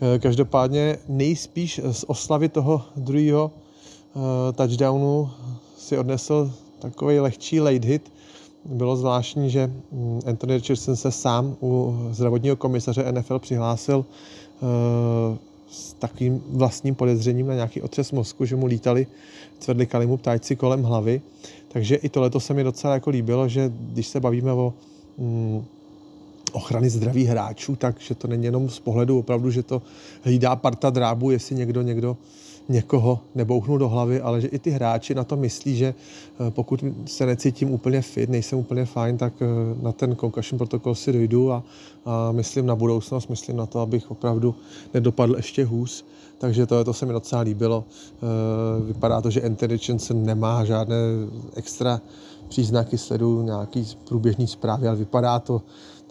Eh, 0.02 0.20
každopádně 0.20 0.98
nejspíš 1.08 1.82
z 1.92 2.06
oslavy 2.08 2.50
toho 2.50 2.82
druhého 2.96 3.52
eh, 3.52 4.54
touchdownu 4.54 5.30
si 5.78 5.98
odnesl 5.98 6.52
takový 6.80 7.20
lehčí 7.20 7.62
late 7.62 7.88
hit, 7.88 8.12
bylo 8.66 8.96
zvláštní, 8.96 9.50
že 9.50 9.72
mm, 9.92 10.22
Anthony 10.26 10.54
Richardson 10.54 10.96
se 10.96 11.12
sám 11.12 11.56
u 11.62 11.98
zdravotního 12.12 12.56
komisaře 12.56 13.12
NFL 13.12 13.40
přihlásil 13.40 14.06
eh, 14.06 15.38
s 15.72 15.94
takovým 15.94 16.44
vlastním 16.50 16.96
podezřením 16.96 17.48
na 17.48 17.54
nějaký 17.54 17.82
otřes 17.82 18.12
mozku, 18.12 18.46
že 18.46 18.56
mu 18.56 18.66
lítali, 18.66 19.08
cvedlikali 19.60 20.08
mu 20.08 20.18
ptáčci 20.18 20.56
kolem 20.56 20.84
hlavy. 20.84 21.22
Takže 21.68 21.96
i 21.96 22.10
tohle 22.10 22.32
se 22.38 22.54
mi 22.54 22.64
docela 22.64 22.94
jako 22.94 23.10
líbilo, 23.10 23.48
že 23.48 23.72
když 23.76 24.08
se 24.08 24.20
bavíme 24.20 24.52
o 24.52 24.74
mm, 25.18 25.66
ochrany 26.52 26.90
zdraví 26.90 27.26
hráčů, 27.26 27.76
takže 27.76 28.16
to 28.16 28.28
není 28.28 28.46
jenom 28.46 28.70
z 28.70 28.80
pohledu 28.80 29.20
opravdu, 29.20 29.52
že 29.52 29.64
to 29.64 29.82
hlídá 30.22 30.56
parta 30.56 30.90
drábu, 30.90 31.32
jestli 31.32 31.56
někdo 31.56 31.82
někdo 31.82 32.18
někoho 32.70 33.20
nebouchnu 33.36 33.78
do 33.78 33.90
hlavy, 33.90 34.22
ale 34.22 34.42
že 34.42 34.48
i 34.48 34.60
ty 34.60 34.70
hráči 34.70 35.16
na 35.16 35.24
to 35.24 35.38
myslí, 35.38 35.78
že 35.78 35.94
eh, 35.96 36.52
pokud 36.52 36.84
se 37.06 37.26
necítím 37.26 37.72
úplně 37.72 38.02
fit, 38.02 38.30
nejsem 38.30 38.60
úplně 38.60 38.86
fajn, 38.86 39.18
tak 39.18 39.34
eh, 39.42 39.46
na 39.82 39.92
ten 39.92 40.16
concussion 40.16 40.58
protokol 40.58 40.96
si 40.96 41.14
dojdu 41.14 41.52
a, 41.52 41.64
a 42.06 42.32
myslím 42.32 42.66
na 42.66 42.76
budoucnost, 42.76 43.30
myslím 43.30 43.58
na 43.58 43.66
to, 43.66 43.80
abych 43.80 44.12
opravdu 44.12 44.56
nedopadl 44.94 45.36
ještě 45.36 45.66
hůř. 45.66 46.06
Takže 46.38 46.66
to, 46.66 46.84
to 46.84 46.94
se 46.94 47.06
mi 47.06 47.14
docela 47.14 47.42
líbilo. 47.42 47.86
Eh, 47.90 48.84
vypadá 48.86 49.22
to, 49.22 49.30
že 49.30 49.42
Anthony 49.42 49.74
Richardson 49.74 50.24
nemá 50.24 50.66
žádné 50.66 50.96
extra 51.56 52.02
příznaky, 52.48 52.98
sledu 52.98 53.42
nějaký 53.42 53.88
průběžný 54.08 54.48
zprávy, 54.48 54.88
ale 54.88 54.98
vypadá 54.98 55.40
to 55.40 55.62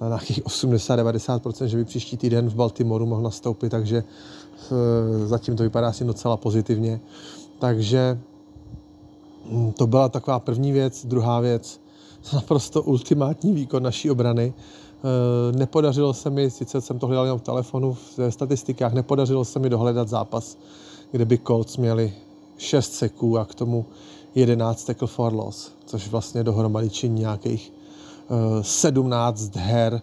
na 0.01 0.09
nějakých 0.09 0.43
80-90%, 0.45 1.65
že 1.65 1.77
by 1.77 1.85
příští 1.85 2.17
týden 2.17 2.49
v 2.49 2.55
Baltimoru 2.55 3.07
mohl 3.07 3.23
nastoupit, 3.23 3.71
takže 3.71 4.05
zatím 5.25 5.57
to 5.57 5.63
vypadá 5.63 5.89
asi 5.89 6.05
docela 6.05 6.37
pozitivně. 6.37 7.01
Takže 7.59 8.19
hm, 9.51 9.73
to 9.73 9.87
byla 9.87 10.09
taková 10.09 10.39
první 10.39 10.73
věc. 10.73 11.07
Druhá 11.07 11.41
věc, 11.41 11.81
naprosto 12.33 12.83
ultimátní 12.83 13.53
výkon 13.53 13.83
naší 13.83 14.11
obrany. 14.11 14.55
Eh, 15.05 15.57
nepodařilo 15.57 16.15
se 16.15 16.31
mi, 16.31 16.51
sice 16.51 16.81
jsem 16.81 16.99
to 16.99 17.07
hledal 17.07 17.25
jenom 17.25 17.39
v 17.39 17.43
telefonu, 17.43 17.93
v 17.93 18.31
statistikách, 18.31 18.93
nepodařilo 18.93 19.45
se 19.45 19.59
mi 19.59 19.71
dohledat 19.71 20.09
zápas, 20.09 20.59
kde 21.11 21.25
by 21.25 21.39
Colts 21.39 21.77
měli 21.77 22.13
6 22.59 22.93
seků 22.93 23.39
a 23.39 23.45
k 23.45 23.55
tomu 23.55 23.87
11 24.35 24.85
tackle 24.85 25.09
for 25.09 25.35
loss, 25.35 25.73
což 25.87 26.09
vlastně 26.09 26.45
dohromady 26.45 26.91
činí 26.91 27.21
nějakých 27.21 27.73
17 28.63 29.57
eh, 29.57 29.61
her 29.61 30.03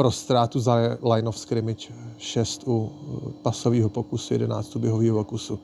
pro 0.00 0.10
ztrátu 0.10 0.60
za 0.60 0.96
line 1.14 1.28
of 1.28 1.38
scrimmage 1.38 1.92
6 2.18 2.64
u 2.66 2.92
pasového 3.42 3.88
pokusu, 3.88 4.34
11 4.34 4.76
u 4.76 4.78
běhového 4.78 5.18
pokusu. 5.18 5.58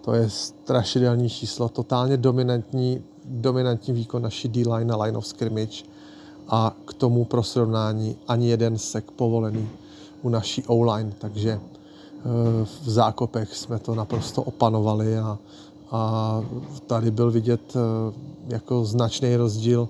To 0.00 0.14
je 0.14 0.30
strašidelný 0.30 1.30
číslo, 1.30 1.68
totálně 1.68 2.16
dominantní, 2.16 3.02
dominantní 3.24 3.94
výkon 3.94 4.22
naší 4.22 4.48
D-line 4.48 4.84
na 4.84 4.96
line 4.96 5.18
of 5.18 5.26
scrimmage 5.26 5.82
a 6.48 6.76
k 6.84 6.94
tomu 6.94 7.24
pro 7.24 7.42
srovnání 7.42 8.16
ani 8.28 8.48
jeden 8.48 8.78
sek 8.78 9.10
povolený 9.10 9.68
u 10.22 10.28
naší 10.28 10.62
O-line, 10.66 11.12
takže 11.18 11.50
eh, 11.50 12.20
v 12.84 12.90
zákopech 12.90 13.56
jsme 13.56 13.78
to 13.78 13.94
naprosto 13.94 14.42
opanovali 14.42 15.18
a, 15.18 15.38
a 15.90 16.42
tady 16.86 17.10
byl 17.10 17.30
vidět 17.30 17.76
eh, 17.76 17.80
jako 18.54 18.84
značný 18.84 19.36
rozdíl 19.36 19.88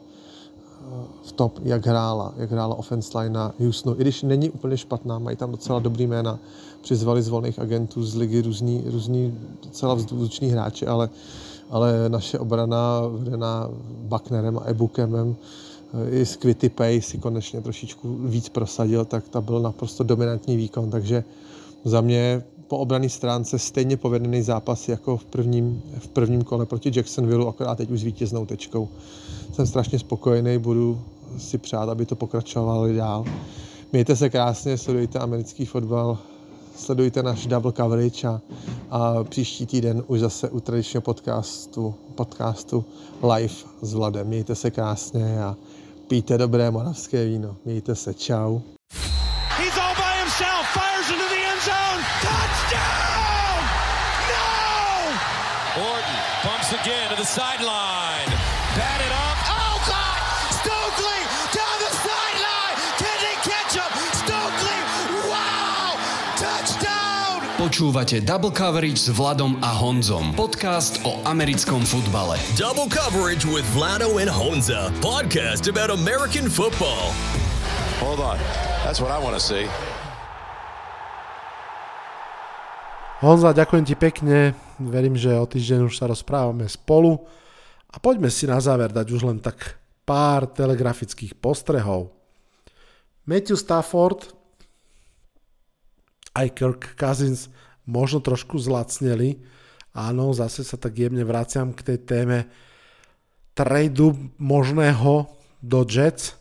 v 1.22 1.32
top, 1.32 1.58
jak 1.62 1.86
hrála, 1.86 2.34
jak 2.36 2.50
hrála 2.50 2.74
offense 2.74 3.18
line 3.18 3.30
na 3.30 3.54
Houstonu. 3.58 3.96
I 3.98 4.00
když 4.00 4.22
není 4.22 4.50
úplně 4.50 4.76
špatná, 4.76 5.18
mají 5.18 5.36
tam 5.36 5.50
docela 5.50 5.78
dobrý 5.78 6.06
jména. 6.06 6.38
Přizvali 6.82 7.22
z 7.22 7.28
volných 7.28 7.58
agentů 7.58 8.02
z 8.02 8.14
ligy 8.14 8.42
různý, 8.42 8.84
různý 8.86 9.38
docela 9.62 9.94
vzdušní 9.94 10.48
hráči, 10.48 10.86
ale, 10.86 11.10
ale 11.70 12.08
naše 12.08 12.38
obrana 12.38 13.00
vedená 13.12 13.68
Bucknerem 14.08 14.58
a 14.58 14.64
Ebukemem 14.64 15.36
eh, 15.94 16.10
i 16.10 16.26
s 16.26 16.36
Quitty 16.36 16.68
Pay 16.68 17.00
si 17.00 17.18
konečně 17.18 17.60
trošičku 17.60 18.16
víc 18.20 18.48
prosadil, 18.48 19.04
tak 19.04 19.28
ta 19.28 19.40
byl 19.40 19.60
naprosto 19.60 20.04
dominantní 20.04 20.56
výkon, 20.56 20.90
takže 20.90 21.24
za 21.84 22.00
mě 22.00 22.42
po 22.70 22.78
obrané 22.78 23.08
stránce 23.08 23.58
stejně 23.58 23.96
povedený 23.96 24.42
zápas 24.42 24.88
jako 24.88 25.16
v 25.16 25.24
prvním, 25.24 25.82
v 25.98 26.08
prvním 26.08 26.42
kole 26.44 26.66
proti 26.66 26.92
Jacksonville, 26.94 27.48
akorát 27.48 27.74
teď 27.74 27.90
už 27.90 28.00
s 28.00 28.02
vítěznou 28.02 28.46
tečkou. 28.46 28.88
Jsem 29.52 29.66
strašně 29.66 29.98
spokojený, 29.98 30.58
budu 30.58 31.00
si 31.38 31.58
přát, 31.58 31.88
aby 31.88 32.06
to 32.06 32.16
pokračovalo 32.16 32.92
dál. 32.92 33.24
Mějte 33.92 34.16
se 34.16 34.30
krásně, 34.30 34.78
sledujte 34.78 35.18
americký 35.18 35.66
fotbal, 35.66 36.18
sledujte 36.76 37.22
náš 37.22 37.46
double 37.46 37.72
coverage 37.72 38.28
a, 38.28 38.40
a 38.90 39.24
příští 39.24 39.66
týden 39.66 40.02
už 40.06 40.20
zase 40.20 40.50
u 40.50 40.60
tradičního 40.60 41.02
podcastu, 41.02 41.94
podcastu 42.14 42.84
live 43.34 43.54
s 43.82 43.94
Vladem. 43.94 44.26
Mějte 44.26 44.54
se 44.54 44.70
krásně 44.70 45.42
a 45.42 45.56
pijte 46.08 46.38
dobré 46.38 46.70
moravské 46.70 47.24
víno. 47.24 47.56
Mějte 47.64 47.94
se, 47.94 48.14
čau. 48.14 48.60
Again 56.82 57.10
to 57.10 57.16
the 57.16 57.24
sideline. 57.24 58.28
Batted 58.72 59.12
up. 59.12 59.36
Oh, 59.52 59.76
God! 59.84 60.18
Stokely 60.48 61.20
down 61.52 61.76
the 61.84 61.92
sideline. 61.92 62.76
Can 62.96 63.16
they 63.20 63.36
catch 63.44 63.76
him? 63.76 63.90
Stokely! 64.16 64.78
Wow! 65.28 66.00
Touchdown! 66.40 67.44
Počúvate 67.60 68.24
Double 68.24 68.50
Coverage 68.50 68.96
s 68.96 69.12
Vladom 69.12 69.60
a 69.60 69.68
Honzom. 69.76 70.32
Podcast 70.32 71.04
o 71.04 71.20
americkom 71.28 71.84
futbale. 71.84 72.40
Double 72.56 72.88
Coverage 72.88 73.44
with 73.44 73.66
Vlado 73.76 74.16
and 74.16 74.30
Honza. 74.30 74.88
Podcast 75.04 75.68
about 75.68 75.90
American 75.92 76.48
football. 76.48 77.12
Hold 78.00 78.20
on. 78.24 78.38
That's 78.88 79.00
what 79.04 79.12
I 79.12 79.20
want 79.20 79.36
to 79.36 79.42
see. 79.42 79.68
Honza, 83.20 83.52
ďakujem 83.52 83.84
ti 83.84 83.92
pekne. 83.92 84.69
Verím, 84.80 85.12
že 85.12 85.36
o 85.36 85.44
týždeň 85.44 85.92
už 85.92 86.00
sa 86.00 86.08
rozprávame 86.08 86.64
spolu. 86.64 87.20
A 87.92 88.00
poďme 88.00 88.32
si 88.32 88.48
na 88.48 88.56
záver 88.62 88.88
dať 88.88 89.06
už 89.12 89.28
len 89.28 89.36
tak 89.36 89.76
pár 90.08 90.48
telegrafických 90.48 91.36
postrehov. 91.36 92.16
Matthew 93.28 93.60
Stafford 93.60 94.32
aj 96.32 96.46
Kirk 96.56 96.96
Cousins 96.96 97.52
možno 97.84 98.24
trošku 98.24 98.56
zlacneli. 98.56 99.42
Áno, 99.92 100.30
zase 100.32 100.62
sa 100.62 100.78
tak 100.78 100.96
jemne 100.96 101.26
vraciam 101.26 101.74
k 101.74 101.82
tej 101.92 101.98
téme 102.06 102.38
tradu 103.52 104.14
možného 104.38 105.28
do 105.60 105.82
Jets. 105.84 106.38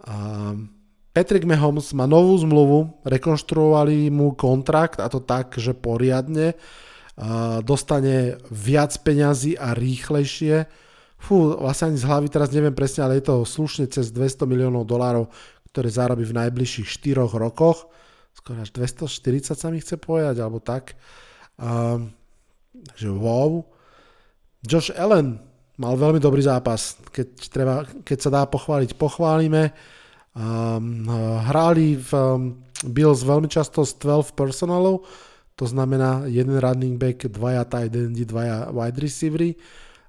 A 0.00 0.56
Patrick 1.12 1.44
Mahomes 1.44 1.92
má 1.92 2.08
novú 2.08 2.40
zmluvu, 2.40 3.04
rekonštruovali 3.04 4.08
mu 4.08 4.32
kontrakt 4.32 4.98
a 4.98 5.12
to 5.12 5.20
tak, 5.20 5.60
že 5.60 5.76
poriadne 5.76 6.56
dostane 7.60 8.40
viac 8.48 8.96
peňazí 9.04 9.52
a 9.60 9.76
rýchlejšie. 9.76 10.64
Fú, 11.20 11.52
vlastne 11.60 11.92
ani 11.92 12.00
z 12.00 12.08
hlavy 12.08 12.26
teraz 12.32 12.48
neviem 12.48 12.72
presne, 12.72 13.04
ale 13.04 13.20
je 13.20 13.28
to 13.28 13.44
slušne 13.44 13.92
cez 13.92 14.08
200 14.08 14.48
miliónov 14.48 14.88
dolárov, 14.88 15.28
ktoré 15.68 15.92
zarobí 15.92 16.24
v 16.24 16.36
najbližších 16.40 16.88
4 16.88 17.28
rokoch. 17.36 17.92
Skoro 18.32 18.64
až 18.64 18.72
240 18.72 19.52
sa 19.52 19.68
mi 19.68 19.84
chce 19.84 20.00
povedať, 20.00 20.40
alebo 20.40 20.64
tak. 20.64 20.96
Uh, 21.60 22.08
takže 22.72 23.12
wow. 23.12 23.68
Josh 24.64 24.88
Allen 24.96 25.36
mal 25.76 25.96
veľmi 26.00 26.20
dobrý 26.20 26.40
zápas. 26.40 26.96
Keď, 27.12 27.28
treba, 27.52 27.84
keď 28.04 28.18
sa 28.20 28.30
dá 28.32 28.42
pochváliť, 28.48 28.96
pochválime. 28.96 29.76
Um, 30.32 31.04
hráli 31.44 32.00
v 32.00 32.10
um, 32.16 32.64
Bills 32.86 33.26
veľmi 33.26 33.50
často 33.50 33.84
z 33.84 33.98
12 33.98 34.32
personalov, 34.32 35.04
to 35.60 35.68
znamená 35.68 36.24
jeden 36.24 36.56
running 36.56 36.96
back, 36.96 37.28
dvaja 37.28 37.68
tight 37.68 37.92
endy, 37.92 38.24
dvaja 38.24 38.72
wide 38.72 38.96
receivery. 38.96 39.52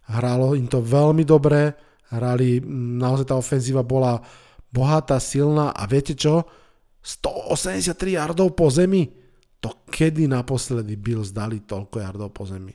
Hrálo 0.07 0.55
im 0.55 0.71
to 0.71 0.79
veľmi 0.79 1.27
dobre, 1.27 1.75
hrali, 2.07 2.63
naozaj 2.95 3.27
tá 3.27 3.35
ofenzíva 3.35 3.83
bola 3.83 4.23
bohatá, 4.71 5.19
silná 5.19 5.75
a 5.75 5.83
viete 5.91 6.15
čo? 6.15 6.47
183 7.03 8.15
yardov 8.15 8.55
po 8.55 8.71
zemi. 8.71 9.11
To 9.59 9.83
kedy 9.91 10.31
naposledy 10.31 10.95
Bills 10.95 11.35
dali 11.35 11.59
toľko 11.59 11.99
yardov 11.99 12.31
po 12.31 12.47
zemi? 12.47 12.71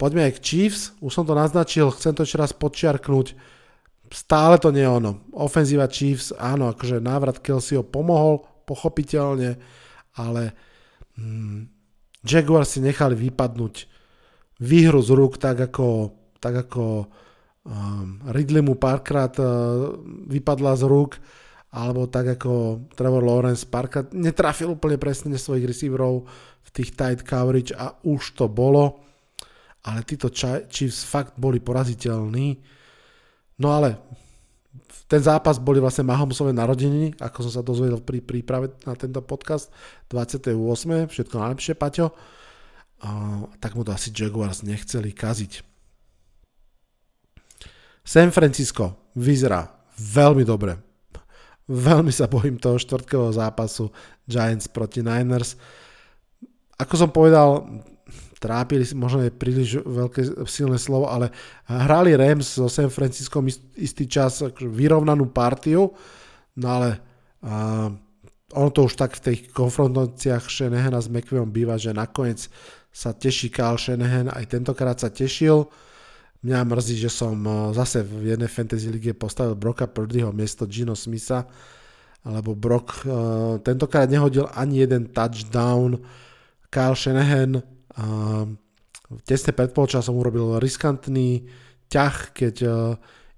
Poďme 0.00 0.32
aj 0.32 0.40
k 0.40 0.42
Chiefs. 0.42 0.96
Už 1.04 1.12
som 1.12 1.28
to 1.28 1.36
naznačil, 1.36 1.92
chcem 1.92 2.16
to 2.16 2.24
ešte 2.24 2.40
raz 2.40 2.56
podčiarknúť. 2.56 3.36
Stále 4.08 4.56
to 4.56 4.72
nie 4.72 4.80
je 4.80 4.88
ono. 4.88 5.28
Ofenzíva 5.36 5.92
Chiefs, 5.92 6.32
áno, 6.32 6.72
akože 6.72 7.04
návrat 7.04 7.44
Kelseyho 7.44 7.84
pomohol, 7.84 8.48
pochopiteľne, 8.64 9.60
ale 10.16 10.42
hmm, 11.16 11.60
Jaguars 12.24 12.76
si 12.76 12.80
nechali 12.80 13.16
vypadnúť 13.16 13.74
výhru 14.60 15.00
z 15.04 15.10
rúk 15.12 15.36
tak 15.36 15.72
ako, 15.72 16.12
tak 16.40 16.68
ako 16.68 17.10
um, 17.66 18.20
Ridley 18.32 18.64
mu 18.64 18.78
párkrát 18.80 19.32
uh, 19.36 19.96
vypadla 20.28 20.76
z 20.80 20.84
rúk 20.88 21.20
alebo 21.76 22.08
tak 22.08 22.40
ako 22.40 22.86
Trevor 22.96 23.20
Lawrence 23.20 23.68
párkrát 23.68 24.08
netrafil 24.16 24.72
úplne 24.72 24.96
presne 24.96 25.36
svojich 25.36 25.68
receiverov 25.68 26.24
v 26.64 26.68
tých 26.72 26.96
tight 26.96 27.20
coverage 27.20 27.76
a 27.76 27.92
už 28.06 28.32
to 28.32 28.48
bolo. 28.48 29.04
Ale 29.86 30.02
títo 30.02 30.32
Chiefs 30.66 31.06
fakt 31.06 31.38
boli 31.38 31.62
poraziteľní. 31.62 32.58
No 33.62 33.70
ale 33.70 34.02
ten 35.06 35.22
zápas 35.22 35.62
boli 35.62 35.78
vlastne 35.78 36.06
Mahomsové 36.06 36.50
narodeniny, 36.50 37.14
ako 37.22 37.46
som 37.46 37.52
sa 37.58 37.62
dozvedel 37.62 38.02
pri 38.02 38.22
príprave 38.22 38.74
na 38.82 38.98
tento 38.98 39.22
podcast, 39.22 39.70
28. 40.10 40.52
Všetko 41.06 41.34
najlepšie, 41.38 41.74
Paťo. 41.78 42.10
Uh, 42.96 43.46
tak 43.60 43.76
mu 43.76 43.84
to 43.84 43.92
asi 43.92 44.08
Jaguars 44.10 44.64
nechceli 44.64 45.12
kaziť. 45.12 45.60
San 48.06 48.30
Francisco 48.30 49.12
vyzerá 49.18 49.66
veľmi 49.98 50.46
dobre. 50.46 50.78
Veľmi 51.66 52.14
sa 52.14 52.30
bojím 52.30 52.62
toho 52.62 52.78
štvrtkového 52.78 53.34
zápasu 53.34 53.90
Giants 54.22 54.70
proti 54.70 55.02
Niners. 55.02 55.58
Ako 56.78 56.94
som 56.94 57.10
povedal, 57.10 57.66
trápili, 58.38 58.84
možno 58.92 59.24
je 59.24 59.32
príliš 59.32 59.80
veľké 59.80 60.44
silné 60.44 60.76
slovo, 60.76 61.08
ale 61.08 61.32
hrali 61.66 62.12
Rams 62.12 62.60
so 62.60 62.68
San 62.68 62.92
Francisco 62.92 63.40
istý 63.76 64.04
čas 64.04 64.44
akože 64.44 64.68
vyrovnanú 64.68 65.32
partiu, 65.32 65.96
no 66.56 66.66
ale 66.68 67.00
uh, 67.44 67.88
ono 68.54 68.68
to 68.70 68.86
už 68.86 68.94
tak 68.94 69.18
v 69.18 69.24
tých 69.32 69.40
konfrontáciách 69.50 70.46
Shanahana 70.46 71.02
s 71.02 71.10
McVeom 71.10 71.50
býva, 71.50 71.80
že 71.80 71.90
nakoniec 71.96 72.46
sa 72.94 73.12
teší 73.12 73.52
Kyle 73.52 73.76
Shanahan, 73.76 74.32
aj 74.32 74.48
tentokrát 74.48 74.96
sa 74.96 75.12
tešil. 75.12 75.68
Mňa 76.40 76.64
mrzí, 76.64 76.96
že 76.96 77.10
som 77.12 77.36
zase 77.74 78.06
v 78.06 78.32
jednej 78.32 78.48
fantasy 78.48 78.88
lige 78.88 79.12
postavil 79.12 79.58
Broka 79.58 79.84
Purdyho 79.90 80.30
miesto 80.30 80.64
Gino 80.64 80.94
Smitha, 80.94 81.44
lebo 82.24 82.56
Brock 82.56 83.02
uh, 83.04 83.58
tentokrát 83.60 84.08
nehodil 84.08 84.48
ani 84.54 84.80
jeden 84.86 85.10
touchdown. 85.12 86.00
Kyle 86.70 86.96
Shanahan 86.96 87.60
tesne 89.24 89.52
pred 89.56 89.70
polčasom 89.72 90.16
urobil 90.18 90.60
riskantný 90.60 91.48
ťah, 91.88 92.14
keď 92.34 92.56
uh, 92.66 92.74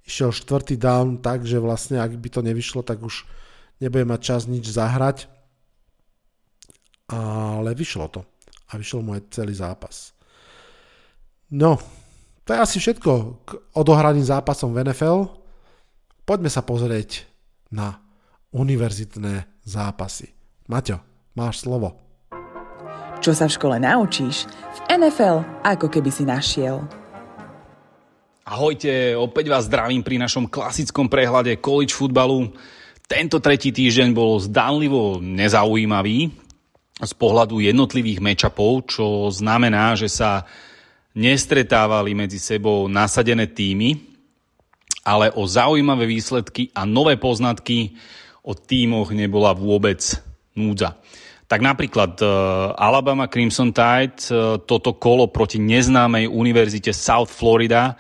išiel 0.09 0.33
štvrtý 0.33 0.81
down 0.81 1.21
tak, 1.21 1.45
že 1.45 1.61
vlastne 1.61 2.01
ak 2.01 2.17
by 2.17 2.29
to 2.33 2.41
nevyšlo, 2.41 2.81
tak 2.81 3.05
už 3.05 3.29
nebude 3.85 4.09
mať 4.09 4.21
čas 4.25 4.43
nič 4.49 4.65
zahrať. 4.73 5.29
Ale 7.13 7.73
vyšlo 7.77 8.09
to. 8.09 8.21
A 8.73 8.77
vyšiel 8.77 9.05
mu 9.05 9.17
aj 9.17 9.33
celý 9.33 9.57
zápas. 9.57 10.13
No, 11.49 11.81
to 12.45 12.53
je 12.53 12.59
asi 12.61 12.77
všetko 12.81 13.13
k 13.45 13.49
odohraným 13.77 14.25
zápasom 14.25 14.73
v 14.73 14.89
NFL. 14.89 15.29
Poďme 16.29 16.53
sa 16.53 16.61
pozrieť 16.61 17.25
na 17.73 18.01
univerzitné 18.53 19.49
zápasy. 19.65 20.33
Maťo, 20.69 21.01
máš 21.33 21.65
slovo. 21.65 22.08
Čo 23.29 23.37
sa 23.37 23.45
v 23.45 23.57
škole 23.61 23.77
naučíš, 23.77 24.49
v 24.49 25.05
NFL 25.05 25.45
ako 25.61 25.93
keby 25.93 26.09
si 26.09 26.25
našiel. 26.25 26.81
Ahojte, 28.41 29.13
opäť 29.21 29.53
vás 29.53 29.69
zdravím 29.69 30.01
pri 30.01 30.17
našom 30.17 30.49
klasickom 30.49 31.13
prehľade 31.13 31.61
college 31.61 31.93
futbalu. 31.93 32.49
Tento 33.05 33.37
tretí 33.37 33.69
týždeň 33.69 34.17
bol 34.17 34.41
zdanlivo 34.41 35.21
nezaujímavý 35.21 36.33
z 37.05 37.13
pohľadu 37.21 37.61
jednotlivých 37.61 38.25
mečapov, 38.25 38.89
čo 38.89 39.29
znamená, 39.29 39.93
že 39.93 40.09
sa 40.09 40.49
nestretávali 41.13 42.17
medzi 42.17 42.41
sebou 42.41 42.89
nasadené 42.89 43.45
týmy, 43.45 44.09
ale 45.05 45.37
o 45.37 45.45
zaujímavé 45.45 46.09
výsledky 46.09 46.73
a 46.73 46.89
nové 46.89 47.21
poznatky 47.21 47.93
o 48.41 48.57
týmoch 48.57 49.13
nebola 49.13 49.53
vôbec 49.53 50.01
núdza. 50.57 50.97
Tak 51.49 51.65
napríklad 51.65 52.21
uh, 52.21 52.77
Alabama 52.77 53.25
Crimson 53.25 53.73
Tide 53.73 54.21
uh, 54.29 54.61
toto 54.61 55.01
kolo 55.01 55.33
proti 55.33 55.57
neznámej 55.57 56.29
univerzite 56.29 56.93
South 56.93 57.33
Florida 57.33 57.97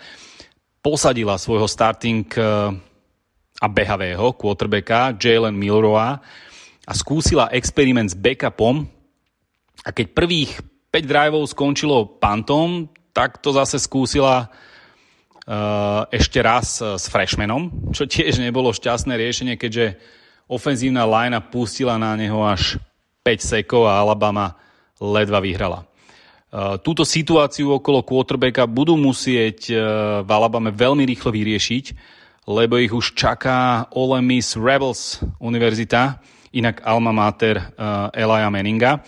posadila 0.84 1.40
svojho 1.40 1.64
starting 1.64 2.28
uh, 2.37 2.68
a 3.56 3.66
behavého 3.72 4.37
quarterbacka 4.37 5.16
Jalen 5.16 5.56
Milroa 5.56 6.20
a 6.84 6.92
skúsila 6.92 7.48
experiment 7.56 8.12
s 8.12 8.16
backupom. 8.20 8.84
A 9.80 9.96
keď 9.96 10.12
prvých 10.12 10.52
5 10.92 11.08
driveov 11.08 11.48
skončilo 11.48 12.20
pantom, 12.20 12.84
tak 13.16 13.40
to 13.40 13.56
zase 13.56 13.80
skúsila 13.80 14.44
uh, 14.44 16.04
ešte 16.12 16.44
raz 16.44 16.84
s 16.84 17.08
freshmanom, 17.08 17.96
čo 17.96 18.04
tiež 18.04 18.44
nebolo 18.44 18.76
šťastné 18.76 19.16
riešenie, 19.16 19.56
keďže 19.56 19.96
ofenzívna 20.52 21.08
linea 21.08 21.40
pustila 21.40 21.96
na 21.96 22.12
neho 22.12 22.44
až 22.44 22.76
5 23.28 23.44
sekov 23.44 23.84
a 23.84 24.00
Alabama 24.00 24.56
ledva 24.96 25.44
vyhrala. 25.44 25.84
E, 25.84 25.86
túto 26.80 27.04
situáciu 27.04 27.76
okolo 27.76 28.00
quarterbacka 28.00 28.64
budú 28.64 28.96
musieť 28.96 29.68
e, 29.68 29.76
v 30.24 30.30
Alabame 30.32 30.72
veľmi 30.72 31.04
rýchlo 31.04 31.28
vyriešiť, 31.28 31.84
lebo 32.48 32.80
ich 32.80 32.88
už 32.88 33.12
čaká 33.12 33.92
Ole 33.92 34.24
Miss 34.24 34.56
Rebels 34.56 35.20
univerzita, 35.36 36.24
inak 36.56 36.80
alma 36.80 37.12
mater 37.12 37.60
uh, 37.60 38.08
Elijah 38.16 38.48
Manninga, 38.48 39.04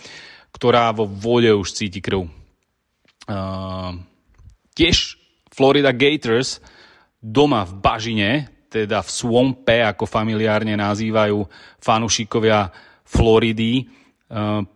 ktorá 0.52 0.92
vo 0.92 1.08
vode 1.08 1.48
už 1.48 1.72
cíti 1.72 2.04
krv. 2.04 2.28
Tiež 4.76 5.16
Florida 5.48 5.88
Gators 5.96 6.60
doma 7.16 7.64
v 7.64 7.72
Bažine, 7.80 8.32
teda 8.68 9.00
v 9.00 9.08
Swampe, 9.08 9.80
ako 9.88 10.04
familiárne 10.04 10.76
nazývajú 10.76 11.48
fanúšikovia 11.80 12.68
Floridy, 13.08 13.88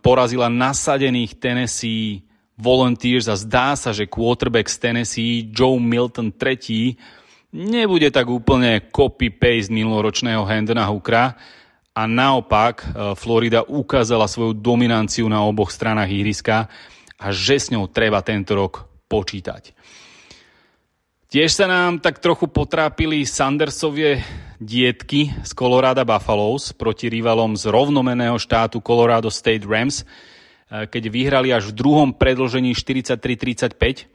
porazila 0.03 0.51
nasadených 0.51 1.39
Tennessee 1.39 2.27
Volunteers 2.55 3.27
a 3.27 3.35
zdá 3.35 3.75
sa, 3.75 3.91
že 3.91 4.11
quarterback 4.11 4.71
z 4.71 4.77
Tennessee 4.79 5.35
Joe 5.51 5.79
Milton 5.79 6.31
III 6.31 6.95
nebude 7.55 8.11
tak 8.11 8.27
úplne 8.31 8.91
copy-paste 8.91 9.71
minuloročného 9.71 10.43
Hendona 10.47 10.87
Hookera 10.91 11.35
a 11.95 12.03
naopak 12.07 12.75
eh, 12.83 12.89
Florida 13.15 13.63
ukázala 13.63 14.27
svoju 14.27 14.59
dominanciu 14.59 15.31
na 15.31 15.47
oboch 15.47 15.71
stranách 15.71 16.11
ihriska 16.11 16.67
a 17.19 17.27
že 17.31 17.59
s 17.59 17.71
ňou 17.71 17.87
treba 17.91 18.23
tento 18.27 18.59
rok 18.59 18.91
počítať. 19.07 19.71
Tiež 21.35 21.51
sa 21.51 21.67
nám 21.67 21.99
tak 21.99 22.23
trochu 22.23 22.47
potrápili 22.47 23.27
Sandersovie 23.27 24.23
dietky 24.63 25.35
z 25.43 25.51
Colorado 25.51 26.07
Buffaloes 26.07 26.71
proti 26.71 27.11
rivalom 27.11 27.59
z 27.59 27.75
rovnomeného 27.75 28.39
štátu 28.39 28.79
Colorado 28.79 29.35
State 29.35 29.67
Rams, 29.67 30.07
eh, 30.07 30.87
keď 30.87 31.11
vyhrali 31.11 31.51
až 31.51 31.75
v 31.75 31.83
druhom 31.83 32.15
predlžení 32.15 32.71
43-35 32.79 34.07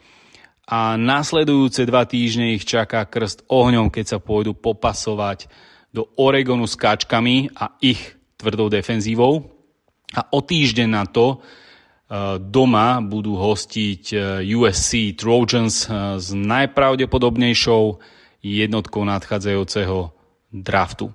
a 0.64 0.96
následujúce 0.96 1.84
dva 1.84 2.08
týždne 2.08 2.56
ich 2.56 2.64
čaká 2.64 3.04
krst 3.04 3.44
ohňom, 3.52 3.92
keď 3.92 4.16
sa 4.16 4.24
pôjdu 4.24 4.56
popasovať 4.56 5.52
do 5.92 6.08
Oregonu 6.16 6.72
s 6.72 6.80
kačkami 6.80 7.52
a 7.52 7.76
ich 7.84 8.16
tvrdou 8.40 8.72
defenzívou. 8.72 9.44
A 10.16 10.24
o 10.32 10.40
týždeň 10.40 10.88
na 10.88 11.04
to 11.04 11.44
doma 12.42 12.98
budú 13.06 13.38
hostiť 13.38 14.04
eh, 14.14 14.22
USC 14.58 15.14
Trojans 15.14 15.86
eh, 15.86 16.18
s 16.18 16.34
najpravdepodobnejšou 16.34 17.84
jednotkou 18.42 19.06
nadchádzajúceho 19.06 20.10
draftu. 20.50 21.14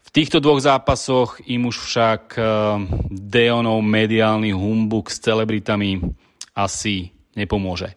V 0.00 0.08
týchto 0.14 0.38
dvoch 0.42 0.58
zápasoch 0.58 1.38
im 1.46 1.70
už 1.70 1.86
však 1.86 2.34
Deonov 3.08 3.78
mediálny 3.78 4.50
humbuk 4.50 5.06
s 5.06 5.22
celebritami 5.22 6.02
asi 6.50 7.14
nepomôže. 7.38 7.94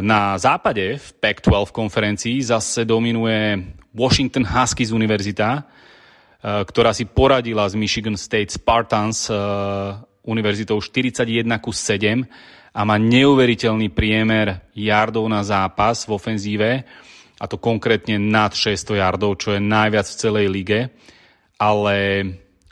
Na 0.00 0.40
západe 0.40 0.96
v 0.96 1.08
Pac-12 1.20 1.68
konferencii 1.68 2.40
zase 2.40 2.88
dominuje 2.88 3.60
Washington 3.92 4.48
Huskies 4.48 4.88
univerzita, 4.88 5.68
ktorá 6.40 6.96
si 6.96 7.04
poradila 7.04 7.68
z 7.68 7.76
Michigan 7.76 8.16
State 8.16 8.56
Spartans 8.56 9.28
univerzitou 10.24 10.78
41 10.78 11.46
ku 11.58 11.74
7 11.74 12.22
a 12.72 12.80
má 12.88 12.96
neuveriteľný 12.96 13.92
priemer 13.92 14.72
yardov 14.72 15.28
na 15.28 15.44
zápas 15.44 16.08
v 16.08 16.10
ofenzíve, 16.16 16.70
a 17.42 17.44
to 17.50 17.58
konkrétne 17.58 18.22
nad 18.22 18.54
600 18.54 19.02
yardov, 19.02 19.34
čo 19.42 19.58
je 19.58 19.60
najviac 19.60 20.06
v 20.06 20.18
celej 20.18 20.46
lige. 20.46 20.80
ale 21.58 21.96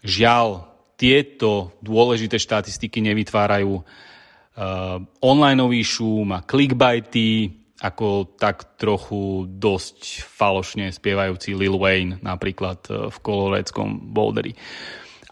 žiaľ, 0.02 0.66
tieto 0.98 1.80
dôležité 1.80 2.36
štatistiky 2.36 3.00
nevytvárajú 3.00 3.72
uh, 3.72 5.00
onlineový 5.22 5.80
šum 5.80 6.36
a 6.36 6.44
clickbaity, 6.44 7.56
ako 7.80 8.36
tak 8.36 8.76
trochu 8.76 9.48
dosť 9.48 10.28
falošne 10.28 10.92
spievajúci 10.92 11.56
Lil 11.56 11.80
Wayne 11.80 12.20
napríklad 12.20 12.84
uh, 12.92 13.08
v 13.08 13.16
koloreckom 13.24 14.12
Boulderi. 14.12 14.52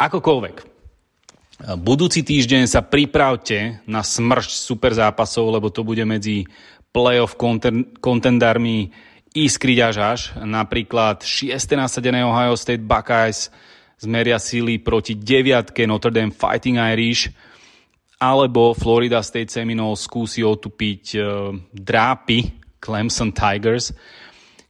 Akokoľvek, 0.01 0.78
budúci 1.59 2.23
týždeň 2.23 2.71
sa 2.71 2.87
pripravte 2.87 3.83
na 3.83 4.07
smršť 4.07 4.51
super 4.51 4.95
zápasov, 4.95 5.51
lebo 5.51 5.75
to 5.75 5.83
bude 5.83 6.03
medzi 6.07 6.47
playoff 6.95 7.35
kontendármi 7.99 8.95
iskriť 9.35 9.79
až. 9.99 10.21
Napríklad 10.39 11.27
6. 11.27 11.51
nasadené 11.75 12.23
Ohio 12.23 12.55
State 12.55 12.87
Buckeyes 12.87 13.51
zmeria 13.99 14.39
síly 14.39 14.79
proti 14.79 15.19
deviatke 15.19 15.83
Notre 15.83 16.15
Dame 16.15 16.31
Fighting 16.31 16.79
Irish 16.79 17.27
alebo 18.23 18.75
Florida 18.75 19.23
State 19.23 19.51
Seminoles 19.51 20.07
skúsi 20.07 20.43
otupiť 20.43 21.05
uh, 21.19 21.55
drápy 21.71 22.55
Clemson 22.79 23.35
Tigers. 23.35 23.95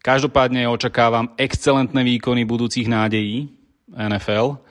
Každopádne 0.00 0.64
očakávam 0.68 1.36
excelentné 1.36 2.00
výkony 2.00 2.48
budúcich 2.48 2.88
nádejí 2.88 3.52
NFL 3.92 4.67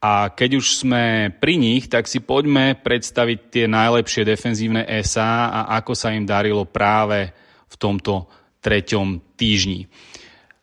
a 0.00 0.28
keď 0.28 0.60
už 0.60 0.84
sme 0.84 1.32
pri 1.40 1.56
nich, 1.56 1.88
tak 1.88 2.04
si 2.04 2.20
poďme 2.20 2.76
predstaviť 2.76 3.38
tie 3.48 3.64
najlepšie 3.64 4.28
defenzívne 4.28 4.84
SA 5.00 5.48
a 5.48 5.60
ako 5.80 5.92
sa 5.96 6.12
im 6.12 6.28
darilo 6.28 6.68
práve 6.68 7.32
v 7.66 7.74
tomto 7.80 8.28
treťom 8.60 9.34
týždni. 9.34 9.88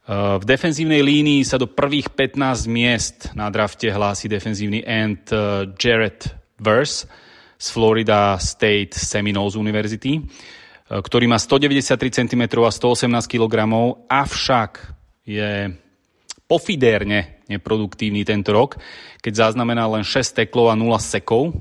Uh, 0.04 0.36
v 0.38 0.44
defenzívnej 0.44 1.00
línii 1.00 1.48
sa 1.48 1.56
do 1.56 1.66
prvých 1.66 2.12
15 2.12 2.68
miest 2.68 3.32
na 3.34 3.48
drafte 3.48 3.88
hlási 3.88 4.28
defenzívny 4.28 4.84
end 4.84 5.32
uh, 5.32 5.64
Jared 5.80 6.28
Verse 6.60 7.08
z 7.56 7.68
Florida 7.72 8.36
State 8.36 9.00
Seminoles 9.00 9.56
University, 9.56 10.20
uh, 10.20 11.00
ktorý 11.00 11.32
má 11.32 11.40
193 11.40 12.20
cm 12.20 12.44
a 12.60 12.72
118 12.72 13.08
kg, 13.32 13.56
avšak 14.12 14.72
je 15.24 15.72
pofidérne 16.48 17.44
neproduktívny 17.48 18.28
tento 18.28 18.52
rok, 18.52 18.80
keď 19.20 19.50
zaznamená 19.50 19.88
len 19.88 20.04
6 20.06 20.44
teklov 20.44 20.72
a 20.72 20.76
0 20.76 20.96
sekov, 21.00 21.56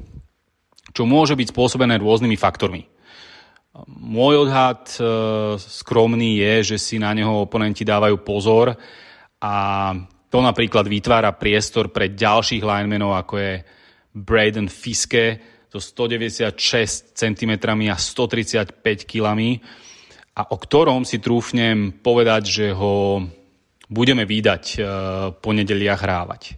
čo 0.93 1.03
môže 1.09 1.39
byť 1.39 1.49
spôsobené 1.51 1.97
rôznymi 1.99 2.37
faktormi. 2.37 2.85
Môj 3.89 4.45
odhad 4.45 4.85
e, 5.01 5.01
skromný 5.57 6.45
je, 6.45 6.75
že 6.75 6.77
si 6.77 6.97
na 7.01 7.17
neho 7.17 7.49
oponenti 7.49 7.89
dávajú 7.89 8.21
pozor 8.21 8.77
a 9.41 9.55
to 10.29 10.39
napríklad 10.45 10.85
vytvára 10.85 11.33
priestor 11.33 11.89
pre 11.89 12.13
ďalších 12.13 12.61
linemenov, 12.61 13.17
ako 13.17 13.35
je 13.41 13.53
Braden 14.13 14.69
Fiske 14.69 15.41
so 15.73 15.81
196 15.81 17.17
cm 17.17 17.53
a 17.89 17.97
135 17.97 18.77
kg 19.09 19.29
a 20.37 20.43
o 20.53 20.57
ktorom 20.61 21.09
si 21.09 21.17
trúfnem 21.17 21.97
povedať, 22.05 22.43
že 22.45 22.67
ho 22.77 23.25
budeme 23.93 24.25
výdať 24.25 24.65
e, 24.75 24.77
po 25.37 25.53
nedeliach 25.53 26.01
hrávať. 26.01 26.57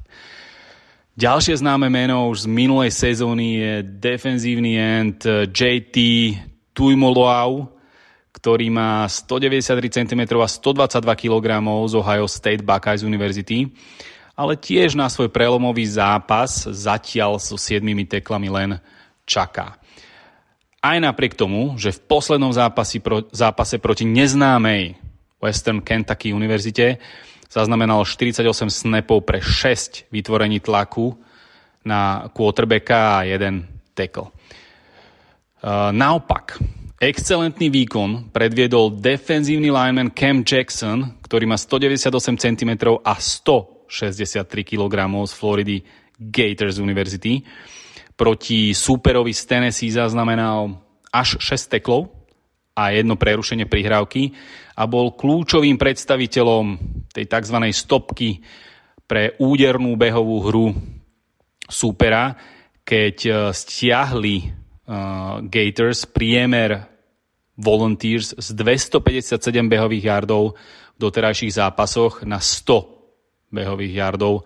Ďalšie 1.14 1.58
známe 1.62 1.90
meno 1.90 2.30
už 2.30 2.46
z 2.46 2.50
minulej 2.50 2.90
sezóny 2.90 3.58
je 3.58 3.72
defenzívny 3.82 4.78
end 4.78 5.26
e, 5.26 5.50
JT 5.50 5.96
Tuimoloau, 6.74 7.74
ktorý 8.34 8.66
má 8.70 9.06
193 9.06 10.06
cm 10.06 10.22
a 10.38 10.48
122 10.50 11.02
kg 11.14 11.46
z 11.86 11.94
Ohio 11.94 12.26
State 12.26 12.66
Buckeyes 12.66 13.06
University, 13.06 13.70
ale 14.34 14.58
tiež 14.58 14.98
na 14.98 15.06
svoj 15.06 15.30
prelomový 15.30 15.86
zápas 15.86 16.66
zatiaľ 16.66 17.38
so 17.38 17.54
7 17.54 17.86
teklami 18.10 18.50
len 18.50 18.70
čaká. 19.22 19.78
Aj 20.84 20.98
napriek 21.00 21.38
tomu, 21.38 21.78
že 21.80 21.94
v 21.94 22.04
poslednom 22.10 22.52
zápase, 22.52 23.00
zápase 23.32 23.80
proti 23.80 24.04
neznámej 24.04 24.98
Western 25.44 25.84
Kentucky 25.84 26.32
univerzite 26.32 26.96
zaznamenal 27.52 28.08
48 28.08 28.72
snapov 28.72 29.28
pre 29.28 29.44
6 29.44 30.08
vytvorení 30.08 30.64
tlaku 30.64 31.12
na 31.84 32.32
quarterbacka 32.32 33.20
a 33.20 33.28
jeden 33.28 33.68
tackle. 33.92 34.32
Naopak, 35.92 36.56
excelentný 36.96 37.68
výkon 37.68 38.32
predviedol 38.32 38.96
defenzívny 38.96 39.68
lineman 39.68 40.16
Cam 40.16 40.40
Jackson, 40.40 41.20
ktorý 41.20 41.44
má 41.44 41.60
198 41.60 42.40
cm 42.40 42.70
a 43.04 43.14
163 43.20 44.48
kg 44.64 44.94
z 45.28 45.32
Floridy 45.36 45.78
Gators 46.16 46.80
University. 46.80 47.44
Proti 48.14 48.70
súperovi 48.70 49.34
z 49.34 49.42
Tennessee 49.44 49.90
zaznamenal 49.90 50.78
až 51.10 51.36
6 51.42 51.66
teklov 51.78 52.13
a 52.74 52.90
jedno 52.90 53.14
prerušenie 53.14 53.70
prihrávky 53.70 54.34
a 54.74 54.90
bol 54.90 55.14
kľúčovým 55.14 55.78
predstaviteľom 55.78 56.64
tej 57.14 57.30
tzv. 57.30 57.56
stopky 57.70 58.42
pre 59.06 59.38
údernú 59.38 59.94
behovú 59.94 60.36
hru 60.50 60.66
súpera, 61.70 62.34
keď 62.82 63.16
eh, 63.24 63.36
stiahli 63.54 64.36
uh, 64.44 65.40
Gators 65.48 66.04
priemer 66.04 66.92
Volunteers 67.54 68.34
z 68.34 68.48
257 68.58 69.38
behových 69.70 70.04
yardov 70.10 70.58
v 70.94 70.98
doterajších 70.98 71.54
zápasoch 71.54 72.26
na 72.26 72.42
100 72.42 73.54
behových 73.54 73.94
yardov 73.94 74.42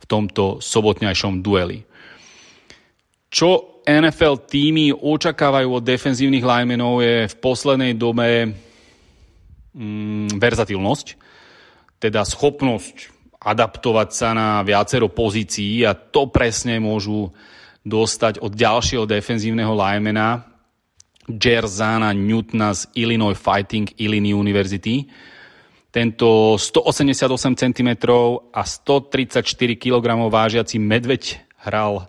v 0.00 0.04
tomto 0.10 0.58
sobotňajšom 0.58 1.38
dueli. 1.38 1.78
Čo 3.30 3.69
NFL 3.84 4.44
týmy 4.44 4.92
očakávajú 4.92 5.80
od 5.80 5.84
defenzívnych 5.84 6.44
linemenov 6.44 7.00
je 7.00 7.28
v 7.28 7.34
poslednej 7.40 7.92
dobe 7.96 8.52
mm, 9.72 10.36
verzatilnosť, 10.36 11.06
teda 12.00 12.24
schopnosť 12.24 13.12
adaptovať 13.40 14.08
sa 14.12 14.36
na 14.36 14.60
viacero 14.60 15.08
pozícií 15.08 15.80
a 15.88 15.96
to 15.96 16.28
presne 16.28 16.76
môžu 16.76 17.32
dostať 17.80 18.44
od 18.44 18.52
ďalšieho 18.52 19.08
defenzívneho 19.08 19.72
linemana 19.72 20.44
Jerzana 21.24 22.12
Newtona 22.12 22.76
z 22.76 22.90
Illinois 22.98 23.38
Fighting 23.38 23.88
Illinois 23.96 24.36
University. 24.36 25.08
Tento 25.90 26.54
188 26.54 27.56
cm 27.56 27.90
a 28.52 28.62
134 28.62 29.42
kg 29.74 30.06
vážiaci 30.30 30.78
medveď 30.78 31.42
hral 31.66 32.06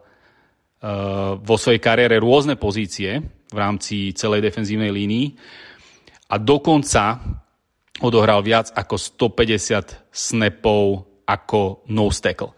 vo 1.38 1.55
svojej 1.61 1.77
kariére 1.77 2.17
rôzne 2.17 2.57
pozície 2.57 3.21
v 3.53 3.57
rámci 3.57 4.17
celej 4.17 4.41
defenzívnej 4.41 4.89
línii 4.89 5.27
a 6.34 6.41
dokonca 6.41 7.21
odohral 8.01 8.41
viac 8.41 8.73
ako 8.73 8.97
150 8.97 10.09
snapov 10.09 11.05
ako 11.29 11.86
nose 11.93 12.17
tackle. 12.17 12.57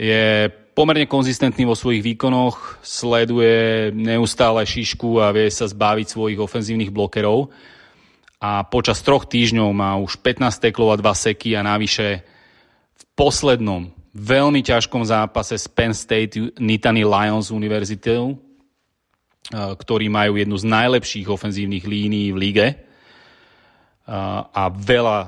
Je 0.00 0.48
pomerne 0.72 1.04
konzistentný 1.04 1.68
vo 1.68 1.76
svojich 1.76 2.00
výkonoch, 2.00 2.80
sleduje 2.80 3.92
neustále 3.92 4.64
šišku 4.64 5.20
a 5.20 5.28
vie 5.36 5.52
sa 5.52 5.68
zbaviť 5.68 6.06
svojich 6.08 6.40
ofenzívnych 6.40 6.88
blokerov. 6.88 7.52
A 8.40 8.64
počas 8.64 9.04
troch 9.04 9.28
týždňov 9.28 9.68
má 9.76 10.00
už 10.00 10.16
15 10.24 10.64
teklov 10.64 10.96
a 10.96 11.00
2 11.00 11.12
seky 11.28 11.52
a 11.52 11.60
navyše 11.60 12.24
v 12.96 13.02
poslednom 13.12 13.92
veľmi 14.14 14.60
ťažkom 14.62 15.06
zápase 15.06 15.54
s 15.58 15.66
Penn 15.70 15.94
State 15.94 16.58
Nittany 16.58 17.06
Lions 17.06 17.54
univerzitou, 17.54 18.34
eh, 18.34 18.38
ktorí 19.54 20.10
majú 20.10 20.38
jednu 20.38 20.56
z 20.58 20.66
najlepších 20.66 21.26
ofenzívnych 21.30 21.84
línií 21.86 22.34
v 22.34 22.38
lige 22.38 22.66
eh, 22.70 22.78
a 24.50 24.64
veľa 24.70 25.18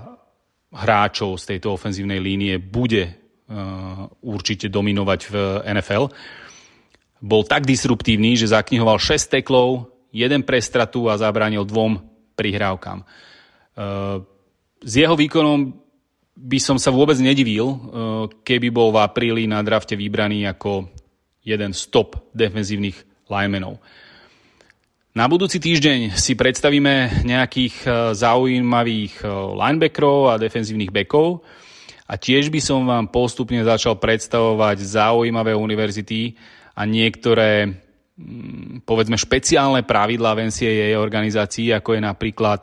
hráčov 0.72 1.36
z 1.36 1.56
tejto 1.56 1.76
ofenzívnej 1.76 2.18
línie 2.18 2.56
bude 2.56 3.22
Uh, 3.52 4.08
určite 4.24 4.72
dominovať 4.72 5.20
v 5.28 5.34
NFL. 5.76 6.08
Bol 7.20 7.44
tak 7.44 7.68
disruptívny, 7.68 8.32
že 8.32 8.48
zaknihoval 8.48 8.96
6 8.96 9.28
teklov, 9.28 9.92
jeden 10.08 10.40
pre 10.40 10.56
stratu 10.56 11.12
a 11.12 11.20
zabránil 11.20 11.68
dvom 11.68 12.00
prihrávkam. 12.32 13.04
S 14.80 14.92
jeho 14.96 15.14
výkonom 15.18 15.81
by 16.32 16.58
som 16.58 16.80
sa 16.80 16.88
vôbec 16.88 17.16
nedivil, 17.20 17.66
uh, 17.66 17.78
keby 18.42 18.72
bol 18.72 18.90
v 18.90 19.02
apríli 19.04 19.44
na 19.44 19.60
drafte 19.60 19.96
vybraný 19.98 20.48
ako 20.48 20.88
jeden 21.42 21.74
z 21.74 21.80
top 21.90 22.32
defenzívnych 22.32 23.28
linemenov. 23.28 23.82
Na 25.12 25.28
budúci 25.28 25.60
týždeň 25.60 26.16
si 26.16 26.32
predstavíme 26.32 27.20
nejakých 27.28 27.84
zaujímavých 28.16 29.20
linebackerov 29.52 30.32
a 30.32 30.40
defenzívnych 30.40 30.88
backov. 30.88 31.44
A 32.08 32.16
tiež 32.16 32.48
by 32.48 32.60
som 32.64 32.84
vám 32.84 33.12
postupne 33.12 33.60
začal 33.60 34.00
predstavovať 34.00 34.80
zaujímavé 34.80 35.52
univerzity 35.52 36.36
a 36.76 36.88
niektoré 36.88 37.68
mm, 38.16 38.88
povedzme 38.88 39.16
špeciálne 39.20 39.84
pravidlá 39.84 40.32
v 40.32 40.48
NCAA 40.48 40.96
organizácií, 40.96 41.72
ako 41.72 41.96
je 41.96 42.00
napríklad 42.04 42.60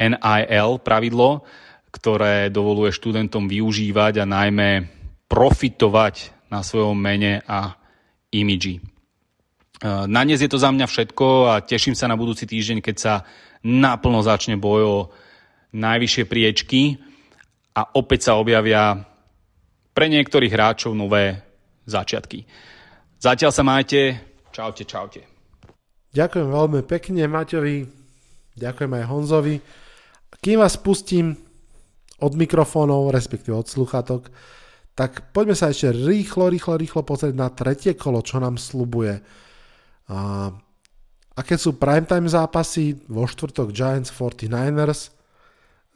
NIL 0.00 0.80
pravidlo, 0.80 1.44
ktoré 1.90 2.48
dovoluje 2.48 2.94
študentom 2.94 3.50
využívať 3.50 4.22
a 4.22 4.30
najmä 4.30 4.86
profitovať 5.26 6.34
na 6.50 6.62
svojom 6.62 6.98
mene 6.98 7.42
a 7.46 7.74
imidži. 8.34 8.82
Na 9.84 10.22
dnes 10.22 10.42
je 10.42 10.50
to 10.50 10.60
za 10.60 10.70
mňa 10.70 10.86
všetko 10.86 11.26
a 11.50 11.64
teším 11.64 11.96
sa 11.96 12.10
na 12.10 12.18
budúci 12.18 12.44
týždeň, 12.44 12.84
keď 12.84 12.96
sa 12.98 13.14
naplno 13.64 14.20
začne 14.20 14.60
boj 14.60 14.82
o 14.84 14.98
najvyššie 15.72 16.24
priečky 16.26 17.00
a 17.72 17.86
opäť 17.96 18.28
sa 18.28 18.36
objavia 18.36 18.98
pre 19.94 20.06
niektorých 20.10 20.52
hráčov 20.52 20.92
nové 20.92 21.38
začiatky. 21.88 22.44
Zatiaľ 23.20 23.52
sa 23.52 23.62
majte. 23.64 24.20
Čaute, 24.50 24.84
čaute. 24.84 25.22
Ďakujem 26.10 26.48
veľmi 26.50 26.80
pekne 26.84 27.22
Maťovi, 27.30 27.76
ďakujem 28.58 28.92
aj 28.98 29.04
Honzovi. 29.06 29.56
Kým 30.42 30.58
vás 30.58 30.74
pustím 30.74 31.38
od 32.20 32.32
mikrofónov, 32.36 33.10
respektíve 33.10 33.56
od 33.56 33.68
sluchatok, 33.68 34.28
tak 34.94 35.32
poďme 35.32 35.56
sa 35.56 35.72
ešte 35.72 35.96
rýchlo, 35.96 36.52
rýchlo, 36.52 36.76
rýchlo 36.76 37.02
pozrieť 37.02 37.34
na 37.34 37.48
tretie 37.48 37.96
kolo, 37.96 38.20
čo 38.20 38.36
nám 38.36 38.60
slubuje. 38.60 39.16
A 40.10 40.50
aké 41.38 41.56
sú 41.56 41.80
primetime 41.80 42.28
zápasy 42.28 43.00
vo 43.08 43.24
štvrtok 43.24 43.72
Giants 43.72 44.12
49ers? 44.12 45.14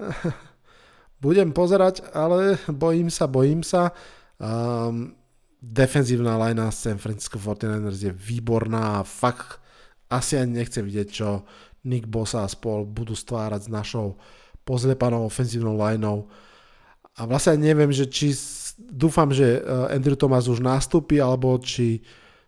Budem 1.24 1.52
pozerať, 1.52 2.04
ale 2.16 2.56
bojím 2.68 3.12
sa, 3.12 3.28
bojím 3.28 3.60
sa. 3.60 3.92
Um, 4.40 5.16
defenzívna 5.60 6.36
linea 6.36 6.68
San 6.68 7.00
Francisco 7.00 7.40
49ers 7.40 8.00
je 8.04 8.12
výborná 8.12 9.00
a 9.00 9.06
fakt 9.06 9.60
asi 10.12 10.36
ani 10.36 10.60
nechcem 10.60 10.84
vidieť, 10.84 11.08
čo 11.08 11.48
Nick 11.88 12.08
Bosa 12.08 12.44
a 12.44 12.48
spol 12.48 12.84
budú 12.84 13.16
stvárať 13.16 13.68
s 13.68 13.72
našou 13.72 14.16
pozlepanou 14.64 15.28
ofenzívnou 15.28 15.76
lineou. 15.76 16.26
A 17.14 17.28
vlastne 17.28 17.60
neviem, 17.60 17.94
že 17.94 18.10
či 18.10 18.34
dúfam, 18.76 19.30
že 19.30 19.62
Andrew 19.92 20.18
Thomas 20.18 20.50
už 20.50 20.58
nastúpi, 20.58 21.22
alebo 21.22 21.54
či 21.62 22.02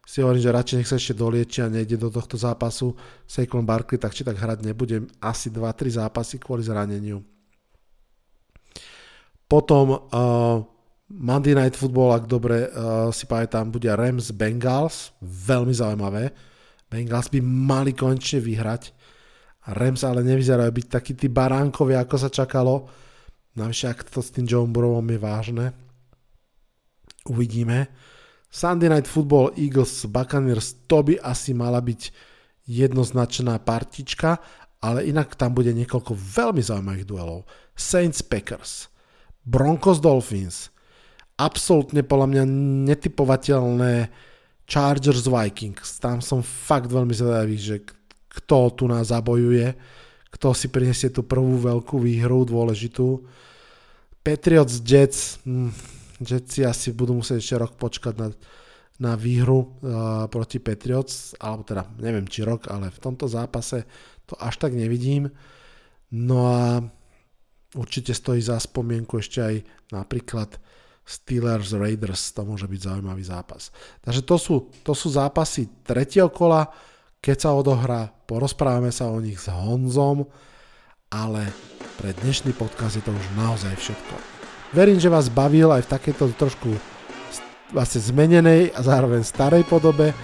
si 0.07 0.23
hovorím, 0.23 0.39
že 0.39 0.55
radšej 0.55 0.77
nech 0.79 0.91
sa 0.91 0.99
ešte 1.03 1.19
dolieči 1.19 1.67
a 1.67 1.71
nejde 1.71 1.99
do 1.99 2.07
tohto 2.07 2.39
zápasu 2.39 2.95
Saquon 3.27 3.67
Barkley, 3.67 3.99
tak 3.99 4.15
či 4.15 4.23
tak 4.23 4.39
hrať 4.39 4.63
nebudem 4.63 5.11
asi 5.19 5.51
2-3 5.51 5.99
zápasy 5.99 6.39
kvôli 6.39 6.63
zraneniu. 6.63 7.27
Potom 9.51 9.95
uh, 9.95 10.63
Monday 11.11 11.59
Night 11.59 11.75
Football, 11.75 12.23
ak 12.23 12.25
dobre 12.31 12.71
uh, 12.71 13.11
si 13.11 13.27
pamätám, 13.27 13.71
bude 13.71 13.91
Rams 13.91 14.31
Bengals, 14.31 15.11
veľmi 15.23 15.75
zaujímavé. 15.75 16.31
Bengals 16.87 17.27
by 17.27 17.43
mali 17.43 17.91
konečne 17.91 18.39
vyhrať. 18.39 18.95
Rams 19.67 20.07
ale 20.07 20.23
nevyzerajú 20.23 20.71
byť 20.71 20.87
takí 20.87 21.13
tí 21.19 21.27
baránkovi, 21.27 21.99
ako 21.99 22.17
sa 22.17 22.31
čakalo. 22.31 22.87
Navyše, 23.59 23.87
ak 23.91 24.07
to 24.07 24.23
s 24.23 24.31
tým 24.31 24.47
Joe 24.47 24.69
Burrowom 24.69 25.09
je 25.11 25.19
vážne. 25.19 25.67
Uvidíme. 27.27 27.91
Sunday 28.47 28.87
Night 28.87 29.11
Football 29.11 29.59
Eagles 29.59 30.07
Buccaneers, 30.07 30.87
to 30.87 31.03
by 31.03 31.19
asi 31.19 31.51
mala 31.51 31.83
byť 31.83 32.15
jednoznačná 32.71 33.59
partička, 33.59 34.39
ale 34.79 35.07
inak 35.11 35.35
tam 35.35 35.51
bude 35.57 35.75
niekoľko 35.75 36.15
veľmi 36.15 36.63
zaujímavých 36.63 37.09
duelov. 37.09 37.43
Saints 37.75 38.23
Packers, 38.23 38.87
Broncos 39.43 39.99
Dolphins, 39.99 40.71
absolútne 41.37 42.07
podľa 42.07 42.27
mňa 42.33 42.45
netypovateľné 42.95 44.09
Chargers 44.65 45.27
Vikings. 45.27 45.99
Tam 46.01 46.23
som 46.23 46.41
fakt 46.41 46.89
veľmi 46.89 47.13
zvedavý, 47.13 47.57
že 47.59 47.77
kto 48.37 48.77
tu 48.77 48.85
nás 48.85 49.09
zabojuje, 49.09 49.73
kto 50.29 50.53
si 50.53 50.69
prinesie 50.69 51.09
tú 51.09 51.25
prvú 51.25 51.57
veľkú 51.57 51.97
výhru, 51.97 52.45
dôležitú. 52.45 53.25
Patriots 54.21 54.85
Jets, 54.85 55.41
hm, 55.49 55.73
Jetsi 56.21 56.65
asi 56.65 56.93
budú 56.93 57.17
musieť 57.17 57.39
ešte 57.41 57.57
rok 57.57 57.73
počkať 57.81 58.15
na, 58.21 58.29
na 59.01 59.13
výhru 59.17 59.65
uh, 59.81 60.29
proti 60.29 60.61
Patriots, 60.61 61.37
alebo 61.41 61.65
teda 61.65 61.89
neviem 62.01 62.29
či 62.29 62.45
rok, 62.45 62.69
ale 62.69 62.93
v 62.93 63.01
tomto 63.01 63.25
zápase 63.29 63.85
to 64.29 64.37
až 64.37 64.61
tak 64.61 64.77
nevidím. 64.77 65.33
No 66.13 66.39
a 66.49 66.81
určite 67.77 68.17
stojí 68.17 68.41
za 68.41 68.57
spomienku 68.61 69.21
ešte 69.21 69.41
aj 69.41 69.55
napríklad 69.93 70.57
Steelers 71.07 71.71
Raiders, 71.71 72.35
to 72.35 72.43
môže 72.43 72.67
byť 72.67 72.81
zaujímavý 72.83 73.23
zápas. 73.23 73.71
Takže 74.03 74.27
to 74.27 74.37
sú, 74.37 74.55
to 74.83 74.91
sú 74.91 75.15
zápasy 75.15 75.71
tretieho 75.87 76.27
kola, 76.33 76.67
keď 77.27 77.43
sa 77.43 77.59
odohrá, 77.59 78.07
porozprávame 78.31 78.95
sa 78.95 79.11
o 79.11 79.19
nich 79.19 79.43
s 79.43 79.51
Honzom, 79.51 80.31
ale 81.11 81.51
pre 81.99 82.15
dnešný 82.23 82.55
podcast 82.55 82.95
je 82.95 83.03
to 83.03 83.11
už 83.11 83.27
naozaj 83.35 83.75
všetko. 83.75 84.15
Verím, 84.71 85.03
že 85.03 85.11
vás 85.11 85.27
bavil 85.27 85.75
aj 85.75 85.91
v 85.91 85.93
takejto 85.99 86.31
trošku 86.39 86.71
vlastne 87.75 87.99
zmenenej 87.99 88.71
a 88.71 88.79
zároveň 88.79 89.27
starej 89.27 89.67
podobe 89.67 90.15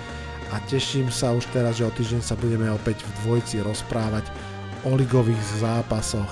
a 0.54 0.62
teším 0.70 1.10
sa 1.10 1.34
už 1.34 1.42
teraz, 1.50 1.82
že 1.82 1.90
o 1.90 1.90
týždeň 1.90 2.22
sa 2.22 2.38
budeme 2.38 2.70
opäť 2.70 3.02
v 3.02 3.10
dvojci 3.26 3.66
rozprávať 3.66 4.30
o 4.86 4.94
ligových 4.94 5.42
zápasoch. 5.58 6.30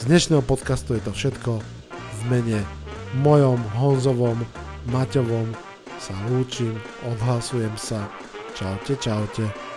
Z 0.00 0.08
dnešného 0.08 0.40
podcastu 0.48 0.96
je 0.96 1.04
to 1.04 1.12
všetko. 1.12 1.60
V 1.92 2.20
mene 2.32 2.64
mojom, 3.20 3.60
Honzovom, 3.76 4.48
Maťovom 4.88 5.52
sa 6.00 6.16
lúčim, 6.32 6.72
odhlasujem 7.04 7.76
sa. 7.76 8.08
Čaute, 8.58 8.96
čaute. 8.98 9.67